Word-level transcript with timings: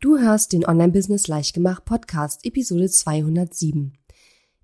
Du 0.00 0.16
hörst 0.16 0.52
den 0.52 0.64
Online-Business 0.64 1.26
Leichtgemacht 1.26 1.84
Podcast, 1.84 2.46
Episode 2.46 2.88
207. 2.88 3.94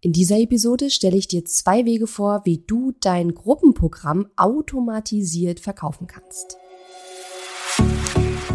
In 0.00 0.12
dieser 0.12 0.38
Episode 0.38 0.90
stelle 0.90 1.16
ich 1.16 1.26
dir 1.26 1.44
zwei 1.44 1.84
Wege 1.84 2.06
vor, 2.06 2.42
wie 2.44 2.62
du 2.64 2.92
dein 3.00 3.34
Gruppenprogramm 3.34 4.28
automatisiert 4.36 5.58
verkaufen 5.58 6.06
kannst. 6.06 6.56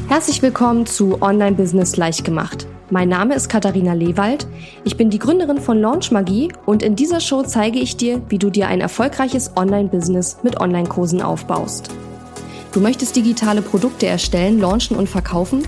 Herzlich 0.08 0.42
willkommen 0.42 0.86
zu 0.86 1.22
Online-Business 1.22 1.98
Leichtgemacht. 1.98 2.66
Mein 2.90 3.10
Name 3.10 3.36
ist 3.36 3.50
Katharina 3.50 3.92
Lewald. 3.92 4.48
Ich 4.86 4.96
bin 4.96 5.10
die 5.10 5.20
Gründerin 5.20 5.60
von 5.60 5.82
Launch 5.82 6.12
Magie 6.12 6.54
und 6.66 6.82
in 6.82 6.96
dieser 6.96 7.20
Show 7.20 7.44
zeige 7.44 7.80
ich 7.80 7.98
dir, 7.98 8.22
wie 8.30 8.40
du 8.40 8.50
dir 8.50 8.70
ein 8.70 8.80
erfolgreiches 8.80 9.58
Online-Business 9.58 10.38
mit 10.44 10.62
Online-Kursen 10.62 11.22
aufbaust. 11.22 11.90
Du 12.72 12.80
möchtest 12.80 13.18
digitale 13.18 13.62
Produkte 13.62 14.06
erstellen, 14.06 14.62
launchen 14.62 14.96
und 14.96 15.10
verkaufen? 15.10 15.68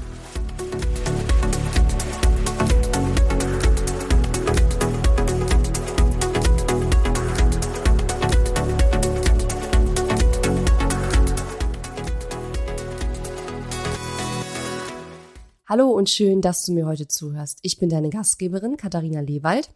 Hallo 15.71 15.89
und 15.89 16.09
schön, 16.09 16.41
dass 16.41 16.65
du 16.65 16.73
mir 16.73 16.85
heute 16.85 17.07
zuhörst. 17.07 17.59
Ich 17.61 17.79
bin 17.79 17.87
deine 17.87 18.09
Gastgeberin 18.09 18.75
Katharina 18.75 19.21
Lewald 19.21 19.73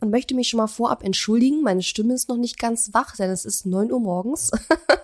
und 0.00 0.08
möchte 0.08 0.34
mich 0.34 0.48
schon 0.48 0.56
mal 0.56 0.66
vorab 0.66 1.04
entschuldigen. 1.04 1.60
Meine 1.60 1.82
Stimme 1.82 2.14
ist 2.14 2.30
noch 2.30 2.38
nicht 2.38 2.58
ganz 2.58 2.94
wach, 2.94 3.16
denn 3.16 3.28
es 3.28 3.44
ist 3.44 3.66
neun 3.66 3.92
Uhr 3.92 4.00
morgens 4.00 4.50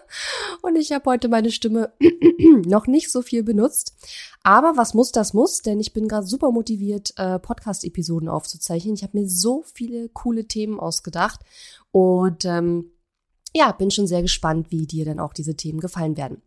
und 0.62 0.76
ich 0.76 0.92
habe 0.92 1.10
heute 1.10 1.28
meine 1.28 1.50
Stimme 1.50 1.92
noch 2.64 2.86
nicht 2.86 3.12
so 3.12 3.20
viel 3.20 3.42
benutzt. 3.42 3.92
Aber 4.42 4.78
was 4.78 4.94
muss, 4.94 5.12
das 5.12 5.34
muss, 5.34 5.60
denn 5.60 5.80
ich 5.80 5.92
bin 5.92 6.08
gerade 6.08 6.26
super 6.26 6.50
motiviert, 6.50 7.12
äh, 7.18 7.38
Podcast-Episoden 7.38 8.30
aufzuzeichnen. 8.30 8.94
Ich 8.94 9.02
habe 9.02 9.18
mir 9.18 9.28
so 9.28 9.64
viele 9.74 10.08
coole 10.08 10.46
Themen 10.46 10.80
ausgedacht 10.80 11.40
und 11.90 12.46
ähm, 12.46 12.90
ja, 13.54 13.70
bin 13.72 13.90
schon 13.90 14.06
sehr 14.06 14.22
gespannt, 14.22 14.68
wie 14.70 14.86
dir 14.86 15.04
dann 15.04 15.20
auch 15.20 15.34
diese 15.34 15.56
Themen 15.56 15.80
gefallen 15.80 16.16
werden. 16.16 16.40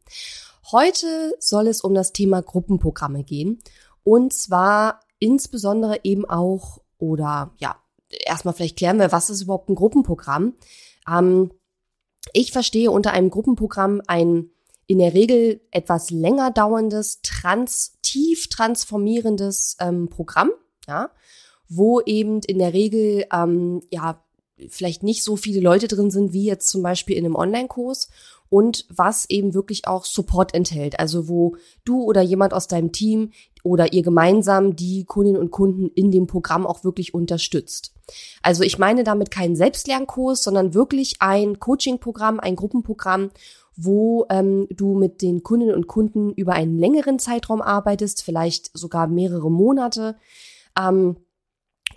Heute 0.71 1.35
soll 1.39 1.67
es 1.67 1.81
um 1.81 1.93
das 1.93 2.13
Thema 2.13 2.41
Gruppenprogramme 2.41 3.23
gehen. 3.23 3.59
Und 4.03 4.33
zwar 4.33 4.99
insbesondere 5.19 5.99
eben 6.03 6.25
auch, 6.25 6.79
oder 6.97 7.53
ja, 7.57 7.75
erstmal 8.09 8.53
vielleicht 8.53 8.77
klären 8.77 8.99
wir, 8.99 9.11
was 9.11 9.29
ist 9.29 9.41
überhaupt 9.41 9.69
ein 9.69 9.75
Gruppenprogramm? 9.75 10.53
Ähm, 11.09 11.51
ich 12.33 12.51
verstehe 12.51 12.91
unter 12.91 13.11
einem 13.11 13.29
Gruppenprogramm 13.29 14.01
ein 14.07 14.51
in 14.85 14.97
der 14.97 15.13
Regel 15.13 15.61
etwas 15.69 16.09
länger 16.09 16.49
dauerndes, 16.49 17.21
trans, 17.21 17.99
tief 18.01 18.47
transformierendes 18.47 19.77
ähm, 19.79 20.09
Programm, 20.09 20.49
ja, 20.87 21.11
wo 21.67 22.01
eben 22.01 22.41
in 22.41 22.57
der 22.57 22.73
Regel 22.73 23.25
ähm, 23.31 23.83
ja 23.91 24.23
vielleicht 24.67 25.03
nicht 25.03 25.23
so 25.23 25.35
viele 25.35 25.61
Leute 25.61 25.87
drin 25.87 26.11
sind 26.11 26.33
wie 26.33 26.43
jetzt 26.45 26.69
zum 26.69 26.81
Beispiel 26.81 27.15
in 27.15 27.25
einem 27.25 27.35
Online-Kurs 27.35 28.09
und 28.49 28.85
was 28.89 29.29
eben 29.29 29.53
wirklich 29.53 29.87
auch 29.87 30.05
Support 30.05 30.53
enthält. 30.53 30.99
Also 30.99 31.27
wo 31.27 31.55
du 31.85 32.03
oder 32.03 32.21
jemand 32.21 32.53
aus 32.53 32.67
deinem 32.67 32.91
Team 32.91 33.31
oder 33.63 33.93
ihr 33.93 34.01
gemeinsam 34.01 34.75
die 34.75 35.05
Kundinnen 35.05 35.39
und 35.39 35.51
Kunden 35.51 35.89
in 35.89 36.11
dem 36.11 36.27
Programm 36.27 36.65
auch 36.65 36.83
wirklich 36.83 37.13
unterstützt. 37.13 37.93
Also 38.41 38.63
ich 38.63 38.79
meine 38.79 39.03
damit 39.03 39.31
keinen 39.31 39.55
Selbstlernkurs, 39.55 40.43
sondern 40.43 40.73
wirklich 40.73 41.17
ein 41.19 41.59
Coaching-Programm, 41.59 42.39
ein 42.39 42.55
Gruppenprogramm, 42.55 43.29
wo 43.75 44.25
ähm, 44.29 44.67
du 44.71 44.95
mit 44.95 45.21
den 45.21 45.43
Kundinnen 45.43 45.75
und 45.75 45.87
Kunden 45.87 46.33
über 46.33 46.53
einen 46.53 46.77
längeren 46.77 47.19
Zeitraum 47.19 47.61
arbeitest, 47.61 48.23
vielleicht 48.23 48.75
sogar 48.77 49.07
mehrere 49.07 49.51
Monate. 49.51 50.15
Ähm, 50.77 51.17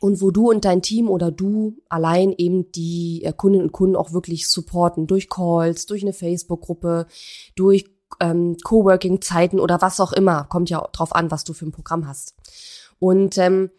und 0.03 0.21
wo 0.21 0.33
du 0.33 0.51
und 0.51 0.65
dein 0.65 0.83
Team 0.83 1.09
oder 1.09 1.31
du 1.31 1.77
allein 1.89 2.35
eben 2.37 2.73
die 2.73 3.23
äh, 3.25 3.33
Kundinnen 3.33 3.67
und 3.67 3.73
Kunden 3.73 3.95
auch 3.95 4.13
wirklich 4.13 4.49
supporten 4.49 5.07
durch 5.07 5.29
Calls, 5.29 5.87
durch 5.87 6.03
eine 6.03 6.13
Facebook-Gruppe, 6.13 7.07
durch 7.55 7.85
ähm, 8.19 8.57
Coworking-Zeiten 8.65 9.61
oder 9.61 9.81
was 9.81 10.01
auch 10.01 10.13
immer. 10.13 10.43
Kommt 10.49 10.71
ja 10.71 10.85
drauf 10.93 11.15
an, 11.15 11.31
was 11.31 11.45
du 11.45 11.53
für 11.53 11.67
ein 11.67 11.73
Programm 11.73 12.09
hast. 12.09 12.35
Und 12.99 13.39
ähm, 13.39 13.71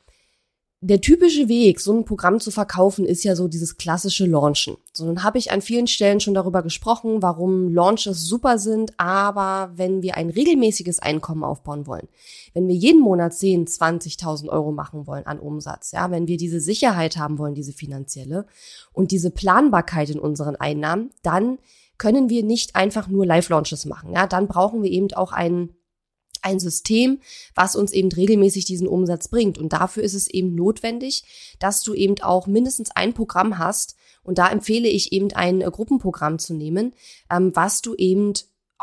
der 0.85 0.99
typische 0.99 1.47
Weg, 1.47 1.79
so 1.79 1.93
ein 1.93 2.03
Programm 2.03 2.41
zu 2.41 2.51
verkaufen, 2.51 3.05
ist 3.05 3.23
ja 3.23 3.37
so 3.37 3.47
dieses 3.47 3.77
klassische 3.77 4.25
Launchen. 4.25 4.75
So, 4.91 5.05
nun 5.05 5.23
habe 5.23 5.37
ich 5.37 5.49
an 5.49 5.61
vielen 5.61 5.87
Stellen 5.87 6.19
schon 6.19 6.33
darüber 6.33 6.61
gesprochen, 6.61 7.21
warum 7.21 7.73
Launches 7.73 8.25
super 8.25 8.57
sind, 8.57 8.91
aber 8.97 9.71
wenn 9.75 10.01
wir 10.01 10.17
ein 10.17 10.29
regelmäßiges 10.29 10.99
Einkommen 10.99 11.45
aufbauen 11.45 11.87
wollen, 11.87 12.09
wenn 12.53 12.67
wir 12.67 12.75
jeden 12.75 12.99
Monat 12.99 13.33
10, 13.33 13.65
20.000 13.65 14.49
Euro 14.49 14.73
machen 14.73 15.07
wollen 15.07 15.25
an 15.25 15.39
Umsatz, 15.39 15.93
ja, 15.93 16.11
wenn 16.11 16.27
wir 16.27 16.35
diese 16.35 16.59
Sicherheit 16.59 17.15
haben 17.15 17.37
wollen, 17.37 17.55
diese 17.55 17.71
finanzielle 17.71 18.45
und 18.91 19.11
diese 19.11 19.31
Planbarkeit 19.31 20.09
in 20.09 20.19
unseren 20.19 20.57
Einnahmen, 20.57 21.11
dann 21.21 21.59
können 21.97 22.29
wir 22.29 22.43
nicht 22.43 22.75
einfach 22.75 23.07
nur 23.07 23.25
Live-Launches 23.25 23.85
machen. 23.85 24.11
Ja, 24.11 24.27
dann 24.27 24.49
brauchen 24.49 24.83
wir 24.83 24.91
eben 24.91 25.13
auch 25.13 25.31
einen 25.31 25.69
ein 26.43 26.59
System, 26.59 27.19
was 27.55 27.75
uns 27.75 27.91
eben 27.91 28.11
regelmäßig 28.11 28.65
diesen 28.65 28.87
Umsatz 28.87 29.27
bringt. 29.27 29.57
Und 29.57 29.73
dafür 29.73 30.03
ist 30.03 30.13
es 30.13 30.27
eben 30.27 30.55
notwendig, 30.55 31.23
dass 31.59 31.81
du 31.83 31.93
eben 31.93 32.21
auch 32.21 32.47
mindestens 32.47 32.91
ein 32.91 33.13
Programm 33.13 33.57
hast. 33.57 33.95
Und 34.23 34.37
da 34.37 34.49
empfehle 34.49 34.87
ich 34.87 35.11
eben 35.11 35.31
ein 35.33 35.61
äh, 35.61 35.69
Gruppenprogramm 35.71 36.39
zu 36.39 36.53
nehmen, 36.53 36.93
ähm, 37.29 37.51
was 37.53 37.81
du 37.81 37.95
eben 37.95 38.33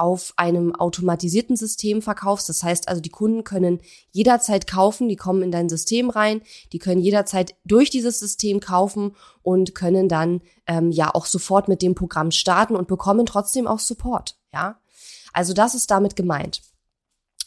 auf 0.00 0.32
einem 0.36 0.74
automatisierten 0.74 1.56
System 1.56 2.00
verkaufst. 2.00 2.48
Das 2.48 2.62
heißt 2.62 2.88
also, 2.88 3.02
die 3.02 3.10
Kunden 3.10 3.44
können 3.44 3.80
jederzeit 4.12 4.66
kaufen, 4.66 5.08
die 5.08 5.16
kommen 5.16 5.42
in 5.42 5.50
dein 5.50 5.68
System 5.68 6.08
rein, 6.08 6.40
die 6.72 6.78
können 6.78 7.02
jederzeit 7.02 7.54
durch 7.66 7.90
dieses 7.90 8.18
System 8.18 8.60
kaufen 8.60 9.14
und 9.42 9.74
können 9.74 10.08
dann 10.08 10.40
ähm, 10.66 10.90
ja 10.90 11.14
auch 11.14 11.26
sofort 11.26 11.68
mit 11.68 11.82
dem 11.82 11.94
Programm 11.94 12.30
starten 12.30 12.76
und 12.76 12.88
bekommen 12.88 13.26
trotzdem 13.26 13.66
auch 13.66 13.78
Support. 13.78 14.38
Ja, 14.54 14.80
also 15.34 15.52
das 15.52 15.74
ist 15.74 15.90
damit 15.90 16.16
gemeint. 16.16 16.62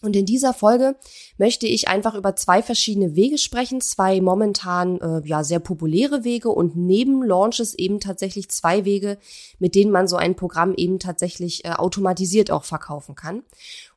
Und 0.03 0.17
in 0.17 0.25
dieser 0.25 0.53
Folge 0.53 0.97
möchte 1.37 1.65
ich 1.65 1.87
einfach 1.87 2.13
über 2.13 2.35
zwei 2.35 2.61
verschiedene 2.61 3.15
Wege 3.15 3.37
sprechen, 3.37 3.79
zwei 3.79 4.19
momentan 4.19 4.99
äh, 4.99 5.21
ja 5.25 5.45
sehr 5.45 5.59
populäre 5.59 6.25
Wege 6.25 6.49
und 6.49 6.75
neben 6.75 7.23
Launches 7.23 7.73
eben 7.73 8.01
tatsächlich 8.01 8.49
zwei 8.49 8.83
Wege, 8.83 9.17
mit 9.59 9.75
denen 9.75 9.91
man 9.91 10.09
so 10.09 10.17
ein 10.17 10.35
Programm 10.35 10.73
eben 10.75 10.99
tatsächlich 10.99 11.63
äh, 11.63 11.69
automatisiert 11.69 12.51
auch 12.51 12.65
verkaufen 12.65 13.15
kann. 13.15 13.43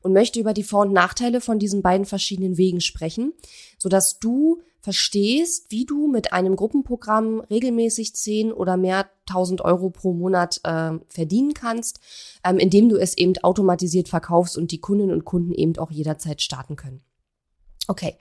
Und 0.07 0.13
möchte 0.13 0.39
über 0.39 0.53
die 0.53 0.63
Vor- 0.63 0.83
und 0.83 0.93
Nachteile 0.93 1.41
von 1.41 1.59
diesen 1.59 1.81
beiden 1.81 2.05
verschiedenen 2.05 2.55
Wegen 2.55 2.79
sprechen, 2.79 3.33
so 3.77 3.89
dass 3.89 4.19
du 4.19 4.61
verstehst, 4.79 5.65
wie 5.67 5.83
du 5.83 6.07
mit 6.07 6.31
einem 6.31 6.55
Gruppenprogramm 6.55 7.41
regelmäßig 7.41 8.15
10 8.15 8.53
oder 8.53 8.77
mehr 8.77 9.09
1000 9.27 9.59
Euro 9.59 9.89
pro 9.89 10.13
Monat 10.13 10.61
äh, 10.63 10.91
verdienen 11.09 11.53
kannst, 11.53 11.99
ähm, 12.45 12.57
indem 12.57 12.87
du 12.87 12.95
es 12.95 13.17
eben 13.17 13.37
automatisiert 13.39 14.07
verkaufst 14.07 14.57
und 14.57 14.71
die 14.71 14.79
Kundinnen 14.79 15.13
und 15.13 15.25
Kunden 15.25 15.51
eben 15.51 15.77
auch 15.77 15.91
jederzeit 15.91 16.41
starten 16.41 16.77
können. 16.77 17.01
Okay. 17.89 18.15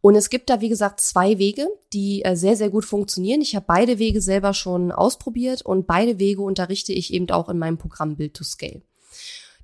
Und 0.00 0.14
es 0.14 0.30
gibt 0.30 0.48
da, 0.48 0.62
wie 0.62 0.70
gesagt, 0.70 1.00
zwei 1.00 1.36
Wege, 1.36 1.68
die 1.92 2.24
äh, 2.24 2.34
sehr, 2.34 2.56
sehr 2.56 2.70
gut 2.70 2.86
funktionieren. 2.86 3.42
Ich 3.42 3.54
habe 3.54 3.66
beide 3.68 3.98
Wege 3.98 4.22
selber 4.22 4.54
schon 4.54 4.92
ausprobiert 4.92 5.60
und 5.60 5.86
beide 5.86 6.18
Wege 6.18 6.40
unterrichte 6.40 6.94
ich 6.94 7.12
eben 7.12 7.28
auch 7.28 7.50
in 7.50 7.58
meinem 7.58 7.76
Programm 7.76 8.16
Build 8.16 8.32
to 8.32 8.44
Scale. 8.44 8.80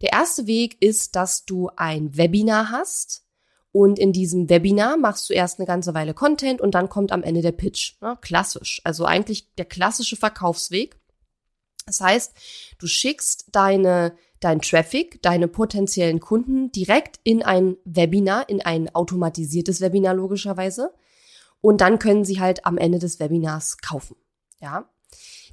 Der 0.02 0.12
erste 0.12 0.46
Weg 0.46 0.76
ist, 0.80 1.16
dass 1.16 1.44
du 1.44 1.70
ein 1.76 2.16
Webinar 2.16 2.70
hast, 2.70 3.22
und 3.72 3.98
in 3.98 4.12
diesem 4.12 4.50
Webinar 4.50 4.98
machst 4.98 5.30
du 5.30 5.34
erst 5.34 5.58
eine 5.58 5.66
ganze 5.66 5.94
Weile 5.94 6.12
Content 6.12 6.60
und 6.60 6.74
dann 6.74 6.90
kommt 6.90 7.10
am 7.10 7.22
Ende 7.22 7.40
der 7.40 7.52
Pitch. 7.52 7.94
Ja, 8.02 8.16
klassisch. 8.16 8.82
Also 8.84 9.06
eigentlich 9.06 9.54
der 9.54 9.64
klassische 9.64 10.16
Verkaufsweg. 10.16 11.00
Das 11.86 12.00
heißt, 12.00 12.34
du 12.78 12.86
schickst 12.86 13.46
deine, 13.52 14.14
dein 14.40 14.60
Traffic, 14.60 15.22
deine 15.22 15.48
potenziellen 15.48 16.20
Kunden 16.20 16.70
direkt 16.70 17.18
in 17.24 17.42
ein 17.42 17.78
Webinar, 17.84 18.48
in 18.50 18.60
ein 18.60 18.94
automatisiertes 18.94 19.80
Webinar 19.80 20.14
logischerweise. 20.14 20.92
Und 21.62 21.80
dann 21.80 21.98
können 21.98 22.26
sie 22.26 22.40
halt 22.40 22.66
am 22.66 22.76
Ende 22.76 22.98
des 22.98 23.20
Webinars 23.20 23.78
kaufen. 23.78 24.16
Ja. 24.60 24.91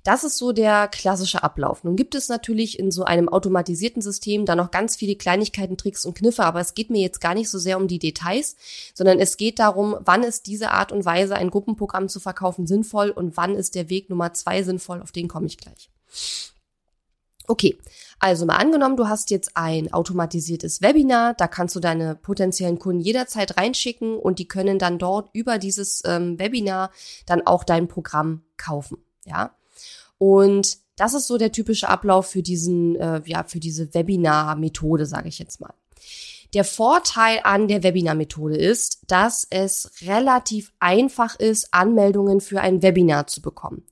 Das 0.10 0.24
ist 0.24 0.40
so 0.40 0.54
der 0.54 0.88
klassische 0.88 1.44
Ablauf. 1.44 1.84
Nun 1.84 1.96
gibt 1.96 2.16
es 2.16 2.30
natürlich 2.30 2.80
in 2.80 2.90
so 2.90 3.04
einem 3.04 3.30
automatisierten 3.30 4.02
System 4.02 4.44
da 4.44 4.56
noch 4.56 4.72
ganz 4.72 4.96
viele 4.96 5.16
Kleinigkeiten, 5.16 5.78
Tricks 5.78 6.04
und 6.04 6.16
Kniffe, 6.16 6.46
aber 6.46 6.60
es 6.62 6.74
geht 6.74 6.90
mir 6.90 7.00
jetzt 7.00 7.22
gar 7.22 7.36
nicht 7.36 7.48
so 7.48 7.60
sehr 7.60 7.78
um 7.78 7.88
die 7.88 8.00
Details, 8.00 8.56
sondern 8.96 9.20
es 9.20 9.38
geht 9.38 9.60
darum, 9.60 9.96
wann 10.00 10.24
ist 10.24 10.48
diese 10.48 10.72
Art 10.72 10.92
und 10.92 11.06
Weise, 11.06 11.36
ein 11.36 11.52
Gruppenprogramm 11.52 12.10
zu 12.10 12.20
verkaufen, 12.20 12.66
sinnvoll 12.66 13.12
und 13.12 13.38
wann 13.38 13.54
ist 13.54 13.76
der 13.76 13.92
Weg 13.92 14.10
Nummer 14.10 14.34
zwei 14.34 14.64
sinnvoll, 14.64 15.00
auf 15.04 15.12
den 15.12 15.28
komme 15.28 15.46
ich 15.46 15.60
gleich. 15.60 15.92
Okay, 17.48 17.78
also 18.18 18.48
mal 18.48 18.56
angenommen, 18.56 18.98
du 18.98 19.08
hast 19.08 19.30
jetzt 19.30 19.52
ein 19.54 19.94
automatisiertes 19.94 20.82
Webinar, 20.82 21.36
da 21.36 21.48
kannst 21.48 21.76
du 21.76 21.80
deine 21.80 22.16
potenziellen 22.16 22.80
Kunden 22.80 23.02
jederzeit 23.02 23.58
reinschicken 23.58 24.18
und 24.18 24.40
die 24.40 24.48
können 24.48 24.80
dann 24.80 24.98
dort 24.98 25.30
über 25.34 25.60
dieses 25.60 26.02
ähm, 26.04 26.40
Webinar 26.40 26.90
dann 27.28 27.46
auch 27.46 27.64
dein 27.64 27.88
Programm 27.88 28.42
kaufen, 28.58 28.98
ja. 29.24 29.54
Und 30.20 30.78
das 30.96 31.16
ist 31.16 31.28
so 31.28 31.38
der 31.38 31.52
typische 31.52 31.90
Ablauf 31.90 32.28
für 32.28 32.44
diesen, 32.44 32.96
äh, 32.98 33.22
ja, 33.26 33.44
für 33.44 33.60
diese 33.60 33.94
Webinar-Methode, 33.94 35.08
sage 35.08 35.30
ich 35.30 35.40
jetzt 35.40 35.60
mal. 35.60 35.74
Der 36.54 36.64
Vorteil 36.64 37.40
an 37.44 37.68
der 37.68 37.84
Webinar-Methode 37.84 38.58
ist, 38.58 39.00
dass 39.08 39.48
es 39.50 39.92
relativ 40.02 40.74
einfach 40.80 41.40
ist, 41.40 41.74
Anmeldungen 41.74 42.42
für 42.42 42.60
ein 42.62 42.82
Webinar 42.82 43.28
zu 43.28 43.42
bekommen. 43.42 43.86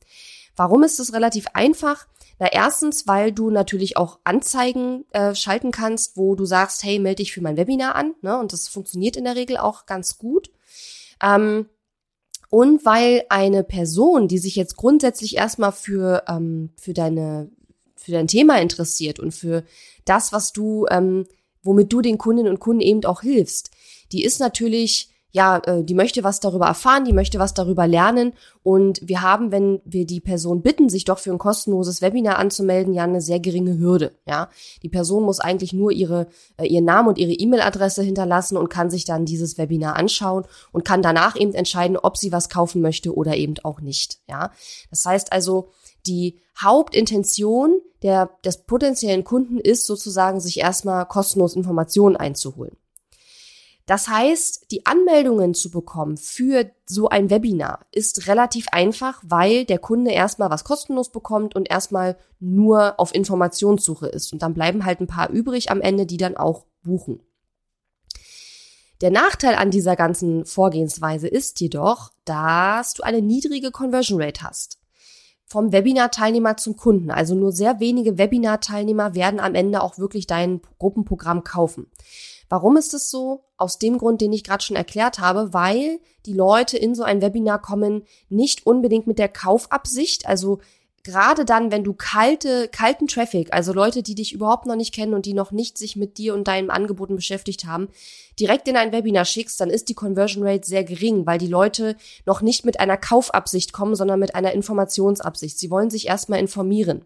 Warum 0.55 0.83
ist 0.83 0.99
es 0.99 1.13
relativ 1.13 1.45
einfach? 1.53 2.07
Na, 2.39 2.51
erstens, 2.51 3.07
weil 3.07 3.31
du 3.31 3.49
natürlich 3.49 3.95
auch 3.95 4.19
Anzeigen 4.23 5.05
äh, 5.11 5.33
schalten 5.33 5.71
kannst, 5.71 6.17
wo 6.17 6.35
du 6.35 6.45
sagst, 6.45 6.83
hey, 6.83 6.99
melde 6.99 7.23
dich 7.23 7.31
für 7.31 7.41
mein 7.41 7.57
Webinar 7.57 7.95
an. 7.95 8.15
Ne? 8.21 8.37
Und 8.37 8.53
das 8.53 8.67
funktioniert 8.67 9.15
in 9.15 9.23
der 9.23 9.35
Regel 9.35 9.57
auch 9.57 9.85
ganz 9.85 10.17
gut. 10.17 10.51
Ähm, 11.21 11.67
und 12.49 12.85
weil 12.85 13.25
eine 13.29 13.63
Person, 13.63 14.27
die 14.27 14.37
sich 14.37 14.55
jetzt 14.55 14.77
grundsätzlich 14.77 15.37
erstmal 15.37 15.71
für, 15.71 16.23
ähm, 16.27 16.69
für, 16.79 16.93
deine, 16.93 17.49
für 17.95 18.11
dein 18.11 18.27
Thema 18.27 18.59
interessiert 18.61 19.19
und 19.19 19.33
für 19.33 19.63
das, 20.05 20.31
was 20.31 20.53
du, 20.53 20.85
ähm, 20.89 21.25
womit 21.63 21.91
du 21.91 22.01
den 22.01 22.17
Kundinnen 22.17 22.51
und 22.51 22.59
Kunden 22.59 22.81
eben 22.81 23.03
auch 23.05 23.21
hilfst, 23.21 23.71
die 24.11 24.23
ist 24.23 24.39
natürlich 24.39 25.09
ja, 25.31 25.57
äh, 25.65 25.83
die 25.83 25.93
möchte 25.93 26.23
was 26.23 26.39
darüber 26.39 26.65
erfahren, 26.65 27.05
die 27.05 27.13
möchte 27.13 27.37
was 27.39 27.53
darüber 27.53 27.85
lernen. 27.87 28.33
Und 28.63 28.99
wir 29.03 29.21
haben, 29.21 29.51
wenn 29.51 29.81
wir 29.85 30.05
die 30.05 30.19
Person 30.19 30.61
bitten, 30.61 30.89
sich 30.89 31.05
doch 31.05 31.19
für 31.19 31.31
ein 31.31 31.37
kostenloses 31.37 32.01
Webinar 32.01 32.37
anzumelden, 32.37 32.93
ja 32.93 33.03
eine 33.03 33.21
sehr 33.21 33.39
geringe 33.39 33.77
Hürde. 33.77 34.13
Ja, 34.25 34.49
die 34.83 34.89
Person 34.89 35.23
muss 35.23 35.39
eigentlich 35.39 35.73
nur 35.73 35.91
ihre 35.91 36.27
äh, 36.57 36.65
ihren 36.65 36.85
Namen 36.85 37.09
und 37.09 37.17
ihre 37.17 37.33
E-Mail-Adresse 37.33 38.03
hinterlassen 38.03 38.57
und 38.57 38.69
kann 38.69 38.89
sich 38.89 39.05
dann 39.05 39.25
dieses 39.25 39.57
Webinar 39.57 39.95
anschauen 39.95 40.45
und 40.71 40.85
kann 40.85 41.01
danach 41.01 41.35
eben 41.35 41.53
entscheiden, 41.53 41.97
ob 41.97 42.17
sie 42.17 42.31
was 42.31 42.49
kaufen 42.49 42.81
möchte 42.81 43.13
oder 43.13 43.35
eben 43.35 43.55
auch 43.63 43.81
nicht. 43.81 44.19
Ja, 44.27 44.51
das 44.89 45.05
heißt 45.05 45.33
also, 45.33 45.69
die 46.07 46.39
Hauptintention 46.61 47.81
der, 48.01 48.29
des 48.45 48.63
potenziellen 48.63 49.23
Kunden 49.23 49.59
ist 49.59 49.85
sozusagen, 49.85 50.39
sich 50.39 50.59
erstmal 50.59 51.05
kostenlos 51.05 51.55
Informationen 51.55 52.15
einzuholen. 52.15 52.77
Das 53.87 54.09
heißt, 54.09 54.69
die 54.69 54.85
Anmeldungen 54.85 55.53
zu 55.53 55.71
bekommen 55.71 56.17
für 56.17 56.69
so 56.85 57.07
ein 57.07 57.29
Webinar 57.29 57.85
ist 57.93 58.27
relativ 58.27 58.67
einfach, 58.73 59.23
weil 59.25 59.63
der 59.63 59.79
Kunde 59.79 60.11
erstmal 60.11 60.49
was 60.49 60.65
kostenlos 60.65 61.09
bekommt 61.09 61.55
und 61.55 61.71
erstmal 61.71 62.17
nur 62.41 62.99
auf 62.99 63.15
Informationssuche 63.15 64.07
ist. 64.07 64.33
Und 64.33 64.41
dann 64.41 64.53
bleiben 64.53 64.83
halt 64.83 64.99
ein 64.99 65.07
paar 65.07 65.29
übrig 65.29 65.71
am 65.71 65.79
Ende, 65.79 66.05
die 66.05 66.17
dann 66.17 66.35
auch 66.35 66.65
buchen. 66.83 67.21
Der 68.99 69.09
Nachteil 69.09 69.55
an 69.55 69.71
dieser 69.71 69.95
ganzen 69.95 70.45
Vorgehensweise 70.45 71.29
ist 71.29 71.61
jedoch, 71.61 72.11
dass 72.25 72.93
du 72.93 73.03
eine 73.03 73.21
niedrige 73.21 73.71
Conversion 73.71 74.21
Rate 74.21 74.41
hast. 74.41 74.79
Vom 75.45 75.71
Webinar-Teilnehmer 75.71 76.57
zum 76.57 76.75
Kunden. 76.75 77.09
Also 77.09 77.35
nur 77.35 77.53
sehr 77.53 77.79
wenige 77.79 78.17
Webinar-Teilnehmer 78.17 79.15
werden 79.15 79.39
am 79.39 79.55
Ende 79.55 79.81
auch 79.81 79.97
wirklich 79.97 80.27
dein 80.27 80.59
Gruppenprogramm 80.77 81.45
kaufen. 81.45 81.87
Warum 82.49 82.77
ist 82.77 82.93
es 82.93 83.09
so? 83.09 83.43
Aus 83.57 83.79
dem 83.79 83.97
Grund, 83.97 84.21
den 84.21 84.33
ich 84.33 84.43
gerade 84.43 84.63
schon 84.63 84.77
erklärt 84.77 85.19
habe, 85.19 85.53
weil 85.53 85.99
die 86.25 86.33
Leute 86.33 86.77
in 86.77 86.95
so 86.95 87.03
ein 87.03 87.21
Webinar 87.21 87.61
kommen 87.61 88.03
nicht 88.29 88.65
unbedingt 88.65 89.07
mit 89.07 89.19
der 89.19 89.29
Kaufabsicht, 89.29 90.27
also 90.27 90.59
gerade 91.07 91.45
dann, 91.45 91.71
wenn 91.71 91.85
du 91.85 91.93
kalte, 91.93 92.67
kalten 92.67 93.07
Traffic, 93.07 93.53
also 93.53 93.71
Leute, 93.71 94.03
die 94.03 94.13
dich 94.13 94.33
überhaupt 94.33 94.65
noch 94.65 94.75
nicht 94.75 94.93
kennen 94.93 95.13
und 95.13 95.25
die 95.25 95.33
noch 95.33 95.51
nicht 95.51 95.77
sich 95.77 95.95
mit 95.95 96.17
dir 96.17 96.33
und 96.33 96.49
deinen 96.49 96.69
Angeboten 96.69 97.15
beschäftigt 97.15 97.65
haben, 97.65 97.87
direkt 98.39 98.67
in 98.67 98.75
ein 98.75 98.91
Webinar 98.91 99.23
schickst, 99.23 99.59
dann 99.61 99.69
ist 99.69 99.87
die 99.87 99.93
Conversion 99.93 100.45
Rate 100.45 100.67
sehr 100.67 100.83
gering, 100.83 101.25
weil 101.25 101.37
die 101.37 101.47
Leute 101.47 101.95
noch 102.25 102.41
nicht 102.41 102.65
mit 102.65 102.81
einer 102.81 102.97
Kaufabsicht 102.97 103.71
kommen, 103.71 103.95
sondern 103.95 104.19
mit 104.19 104.35
einer 104.35 104.51
Informationsabsicht. 104.51 105.57
Sie 105.57 105.71
wollen 105.71 105.89
sich 105.89 106.07
erstmal 106.07 106.39
informieren. 106.39 107.05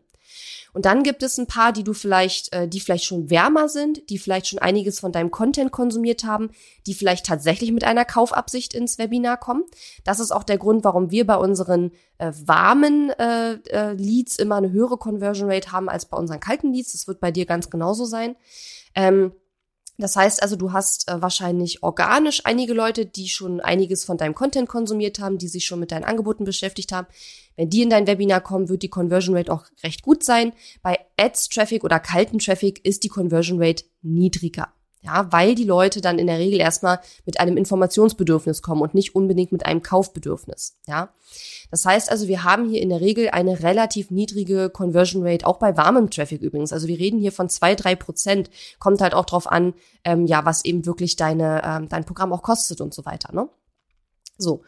Und 0.74 0.86
dann 0.86 1.04
gibt 1.04 1.24
es 1.24 1.38
ein 1.38 1.48
paar, 1.48 1.74
die 1.74 1.84
du 1.84 1.94
vielleicht, 1.94 2.54
äh, 2.54 2.68
die 2.68 2.80
vielleicht 2.80 3.06
schon 3.06 3.30
wärmer 3.30 3.68
sind, 3.68 4.10
die 4.10 4.18
vielleicht 4.18 4.48
schon 4.48 4.60
einiges 4.60 5.00
von 5.00 5.12
deinem 5.12 5.32
Content 5.32 5.72
konsumiert 5.72 6.24
haben, 6.24 6.52
die 6.88 6.94
vielleicht 6.94 7.26
tatsächlich 7.26 7.72
mit 7.72 7.84
einer 7.84 8.06
Kaufabsicht 8.06 8.74
ins 8.74 8.98
Webinar 8.98 9.38
kommen. 9.38 9.64
Das 10.04 10.20
ist 10.20 10.32
auch 10.32 10.44
der 10.44 10.58
Grund, 10.58 10.84
warum 10.84 11.12
wir 11.12 11.28
bei 11.28 11.36
unseren 11.36 11.92
äh, 12.18 12.32
warmen 12.46 13.10
äh, 13.12 13.54
äh, 13.70 13.94
Leads 13.94 14.38
immer 14.38 14.56
eine 14.56 14.72
höhere 14.72 14.98
Conversion 14.98 15.52
Rate 15.52 15.72
haben 15.72 15.90
als 15.90 16.06
bei 16.06 16.18
unseren 16.18 16.40
kalten 16.40 16.72
Leads. 16.74 16.94
Das 16.94 17.08
wird 17.08 17.20
bei 17.20 17.32
dir 17.32 17.46
ganz 17.46 17.70
genauso 17.70 18.06
sein. 18.06 18.36
Ähm, 18.96 19.34
das 20.02 20.16
heißt 20.16 20.42
also, 20.42 20.56
du 20.56 20.74
hast 20.74 21.10
äh, 21.10 21.22
wahrscheinlich 21.22 21.84
organisch 21.84 22.42
einige 22.46 22.74
Leute, 22.74 23.06
die 23.06 23.30
schon 23.30 23.62
einiges 23.62 24.04
von 24.04 24.18
deinem 24.18 24.36
Content 24.36 24.68
konsumiert 24.68 25.20
haben, 25.20 25.38
die 25.38 25.48
sich 25.48 25.66
schon 25.66 25.80
mit 25.80 25.92
deinen 25.92 26.04
Angeboten 26.04 26.44
beschäftigt 26.44 26.92
haben. 26.92 27.08
Wenn 27.56 27.70
die 27.70 27.82
in 27.82 27.90
dein 27.90 28.08
Webinar 28.08 28.42
kommen, 28.42 28.70
wird 28.70 28.84
die 28.84 28.90
Conversion 28.90 29.36
Rate 29.36 29.52
auch 29.52 29.66
recht 29.84 30.02
gut 30.02 30.24
sein. 30.24 30.54
Bei 30.82 31.00
Ads 31.18 31.50
Traffic 31.50 31.84
oder 31.84 32.00
kalten 32.00 32.40
Traffic 32.40 32.84
ist 32.86 33.04
die 33.04 33.10
Conversion 33.10 33.62
Rate 33.62 33.84
niedriger. 34.02 34.74
Ja, 35.04 35.32
weil 35.32 35.56
die 35.56 35.64
Leute 35.64 36.00
dann 36.00 36.20
in 36.20 36.28
der 36.28 36.38
Regel 36.38 36.60
erstmal 36.60 37.00
mit 37.26 37.40
einem 37.40 37.58
Informationsbedürfnis 37.58 38.62
kommen 38.62 38.82
und 38.82 38.94
nicht 38.94 39.16
unbedingt 39.16 39.52
mit 39.52 39.66
einem 39.66 39.82
Kaufbedürfnis. 39.82 40.78
Ja. 40.86 41.10
Das 41.72 41.86
heißt 41.86 42.12
also, 42.12 42.28
wir 42.28 42.44
haben 42.44 42.70
hier 42.70 42.82
in 42.82 42.90
der 42.90 43.02
Regel 43.02 43.30
eine 43.30 43.64
relativ 43.64 44.12
niedrige 44.12 44.70
Conversion 44.70 45.26
Rate, 45.26 45.48
auch 45.48 45.58
bei 45.58 45.76
warmem 45.76 46.12
Traffic 46.12 46.42
übrigens. 46.42 46.72
Also 46.72 46.88
wir 46.88 47.00
reden 47.00 47.20
hier 47.20 47.32
von 47.32 47.50
zwei, 47.50 47.74
drei 47.74 47.96
Prozent. 47.96 48.52
Kommt 48.78 49.02
halt 49.02 49.16
auch 49.16 49.26
drauf 49.26 49.52
an, 49.52 49.74
ähm, 50.04 50.28
ja, 50.28 50.46
was 50.46 50.66
eben 50.66 50.86
wirklich 50.86 51.16
deine, 51.16 51.64
ähm, 51.64 51.90
dein 51.90 52.06
Programm 52.06 52.32
auch 52.32 52.44
kostet 52.44 52.80
und 52.80 52.94
so 52.94 53.04
weiter, 53.04 53.34
ne? 53.34 53.50
So. 54.38 54.62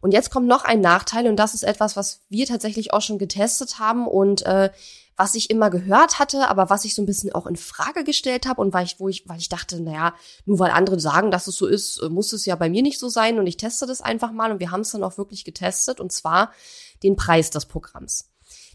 Und 0.00 0.12
jetzt 0.12 0.30
kommt 0.30 0.46
noch 0.46 0.64
ein 0.64 0.80
Nachteil 0.80 1.26
und 1.28 1.36
das 1.36 1.54
ist 1.54 1.62
etwas, 1.62 1.96
was 1.96 2.20
wir 2.28 2.46
tatsächlich 2.46 2.92
auch 2.92 3.00
schon 3.00 3.18
getestet 3.18 3.78
haben 3.78 4.06
und 4.06 4.44
äh, 4.46 4.70
was 5.16 5.34
ich 5.34 5.50
immer 5.50 5.70
gehört 5.70 6.18
hatte, 6.18 6.48
aber 6.48 6.70
was 6.70 6.84
ich 6.84 6.94
so 6.94 7.02
ein 7.02 7.06
bisschen 7.06 7.32
auch 7.32 7.46
in 7.46 7.56
Frage 7.56 8.04
gestellt 8.04 8.46
habe 8.46 8.60
und 8.60 8.72
weil 8.72 8.84
ich, 8.84 8.98
wo 8.98 9.08
ich, 9.08 9.28
weil 9.28 9.38
ich 9.38 9.48
dachte, 9.48 9.80
naja, 9.80 10.14
nur 10.44 10.58
weil 10.58 10.70
andere 10.70 10.98
sagen, 10.98 11.30
dass 11.30 11.46
es 11.46 11.56
so 11.56 11.66
ist, 11.66 11.98
äh, 11.98 12.08
muss 12.08 12.32
es 12.32 12.46
ja 12.46 12.56
bei 12.56 12.68
mir 12.68 12.82
nicht 12.82 12.98
so 12.98 13.08
sein 13.08 13.38
und 13.38 13.46
ich 13.46 13.56
teste 13.56 13.86
das 13.86 14.00
einfach 14.00 14.32
mal 14.32 14.50
und 14.50 14.60
wir 14.60 14.70
haben 14.70 14.80
es 14.80 14.90
dann 14.90 15.04
auch 15.04 15.18
wirklich 15.18 15.44
getestet 15.44 16.00
und 16.00 16.12
zwar 16.12 16.52
den 17.02 17.16
Preis 17.16 17.50
des 17.50 17.66
Programms. 17.66 18.30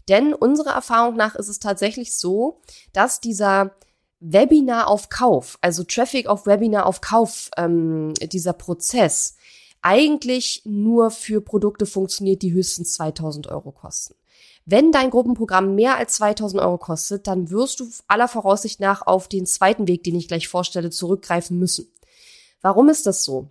Denn 0.08 0.32
unserer 0.34 0.72
Erfahrung 0.72 1.16
nach 1.16 1.34
ist 1.34 1.48
es 1.48 1.58
tatsächlich 1.58 2.16
so, 2.16 2.60
dass 2.92 3.20
dieser 3.20 3.72
Webinar 4.20 4.88
auf 4.88 5.08
Kauf, 5.08 5.58
also 5.60 5.84
Traffic 5.84 6.26
auf 6.26 6.46
Webinar 6.46 6.86
auf 6.86 7.00
Kauf, 7.00 7.50
ähm, 7.56 8.14
dieser 8.14 8.52
Prozess 8.52 9.34
eigentlich 9.82 10.62
nur 10.64 11.10
für 11.10 11.40
Produkte 11.40 11.86
funktioniert, 11.86 12.42
die 12.42 12.52
höchstens 12.52 12.94
2000 12.94 13.46
Euro 13.48 13.72
kosten. 13.72 14.14
Wenn 14.66 14.92
dein 14.92 15.10
Gruppenprogramm 15.10 15.74
mehr 15.74 15.96
als 15.96 16.14
2000 16.14 16.62
Euro 16.62 16.78
kostet, 16.78 17.26
dann 17.26 17.50
wirst 17.50 17.80
du 17.80 17.88
aller 18.08 18.28
Voraussicht 18.28 18.80
nach 18.80 19.06
auf 19.06 19.28
den 19.28 19.46
zweiten 19.46 19.88
Weg, 19.88 20.04
den 20.04 20.14
ich 20.14 20.28
gleich 20.28 20.48
vorstelle, 20.48 20.90
zurückgreifen 20.90 21.58
müssen. 21.58 21.92
Warum 22.60 22.88
ist 22.88 23.06
das 23.06 23.24
so? 23.24 23.50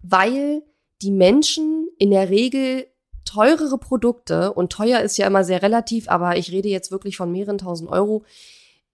Weil 0.00 0.62
die 1.02 1.10
Menschen 1.10 1.88
in 1.98 2.10
der 2.10 2.30
Regel 2.30 2.86
teurere 3.24 3.78
Produkte, 3.78 4.52
und 4.52 4.72
teuer 4.72 5.00
ist 5.00 5.16
ja 5.16 5.26
immer 5.26 5.44
sehr 5.44 5.62
relativ, 5.62 6.08
aber 6.08 6.36
ich 6.36 6.50
rede 6.50 6.68
jetzt 6.68 6.90
wirklich 6.90 7.16
von 7.16 7.30
mehreren 7.30 7.58
tausend 7.58 7.90
Euro, 7.90 8.24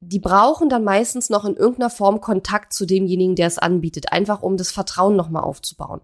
die 0.01 0.21
brauchen 0.21 0.69
dann 0.69 0.85
meistens 0.85 1.29
noch 1.29 1.45
in 1.45 1.57
irgendeiner 1.57 1.91
Form 1.91 2.21
Kontakt 2.21 2.73
zu 2.73 2.87
demjenigen, 2.87 3.35
der 3.37 3.49
es 3.49 3.59
anbietet, 3.59 4.13
einfach 4.13 4.43
um 4.43 4.57
das 4.57 4.71
Vertrauen 4.71 5.17
nochmal 5.17 5.43
aufzubauen 5.43 6.01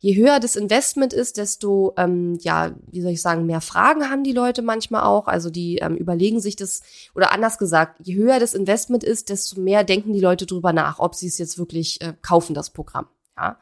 je 0.00 0.16
höher 0.16 0.40
das 0.40 0.56
Investment 0.56 1.12
ist, 1.12 1.36
desto, 1.36 1.92
ähm, 1.96 2.38
ja, 2.40 2.74
wie 2.90 3.02
soll 3.02 3.12
ich 3.12 3.22
sagen, 3.22 3.44
mehr 3.46 3.60
Fragen 3.60 4.10
haben 4.10 4.24
die 4.24 4.32
Leute 4.32 4.62
manchmal 4.62 5.02
auch. 5.02 5.26
Also 5.26 5.50
die 5.50 5.76
ähm, 5.76 5.94
überlegen 5.94 6.40
sich 6.40 6.56
das, 6.56 6.82
oder 7.14 7.32
anders 7.32 7.58
gesagt, 7.58 8.00
je 8.02 8.14
höher 8.14 8.40
das 8.40 8.54
Investment 8.54 9.04
ist, 9.04 9.28
desto 9.28 9.60
mehr 9.60 9.84
denken 9.84 10.14
die 10.14 10.20
Leute 10.20 10.46
drüber 10.46 10.72
nach, 10.72 10.98
ob 10.98 11.14
sie 11.14 11.26
es 11.26 11.36
jetzt 11.36 11.58
wirklich 11.58 12.00
äh, 12.00 12.14
kaufen, 12.22 12.54
das 12.54 12.70
Programm. 12.70 13.06
Ja. 13.36 13.58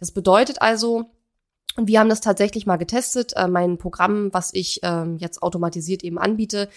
Das 0.00 0.10
bedeutet 0.10 0.60
also, 0.60 1.06
und 1.76 1.86
wir 1.86 2.00
haben 2.00 2.08
das 2.08 2.20
tatsächlich 2.20 2.66
mal 2.66 2.76
getestet. 2.76 3.34
Äh, 3.36 3.46
mein 3.46 3.78
Programm, 3.78 4.34
was 4.34 4.52
ich 4.52 4.80
ähm, 4.82 5.16
jetzt 5.18 5.44
automatisiert 5.44 6.02
eben 6.02 6.18
anbiete, 6.18 6.68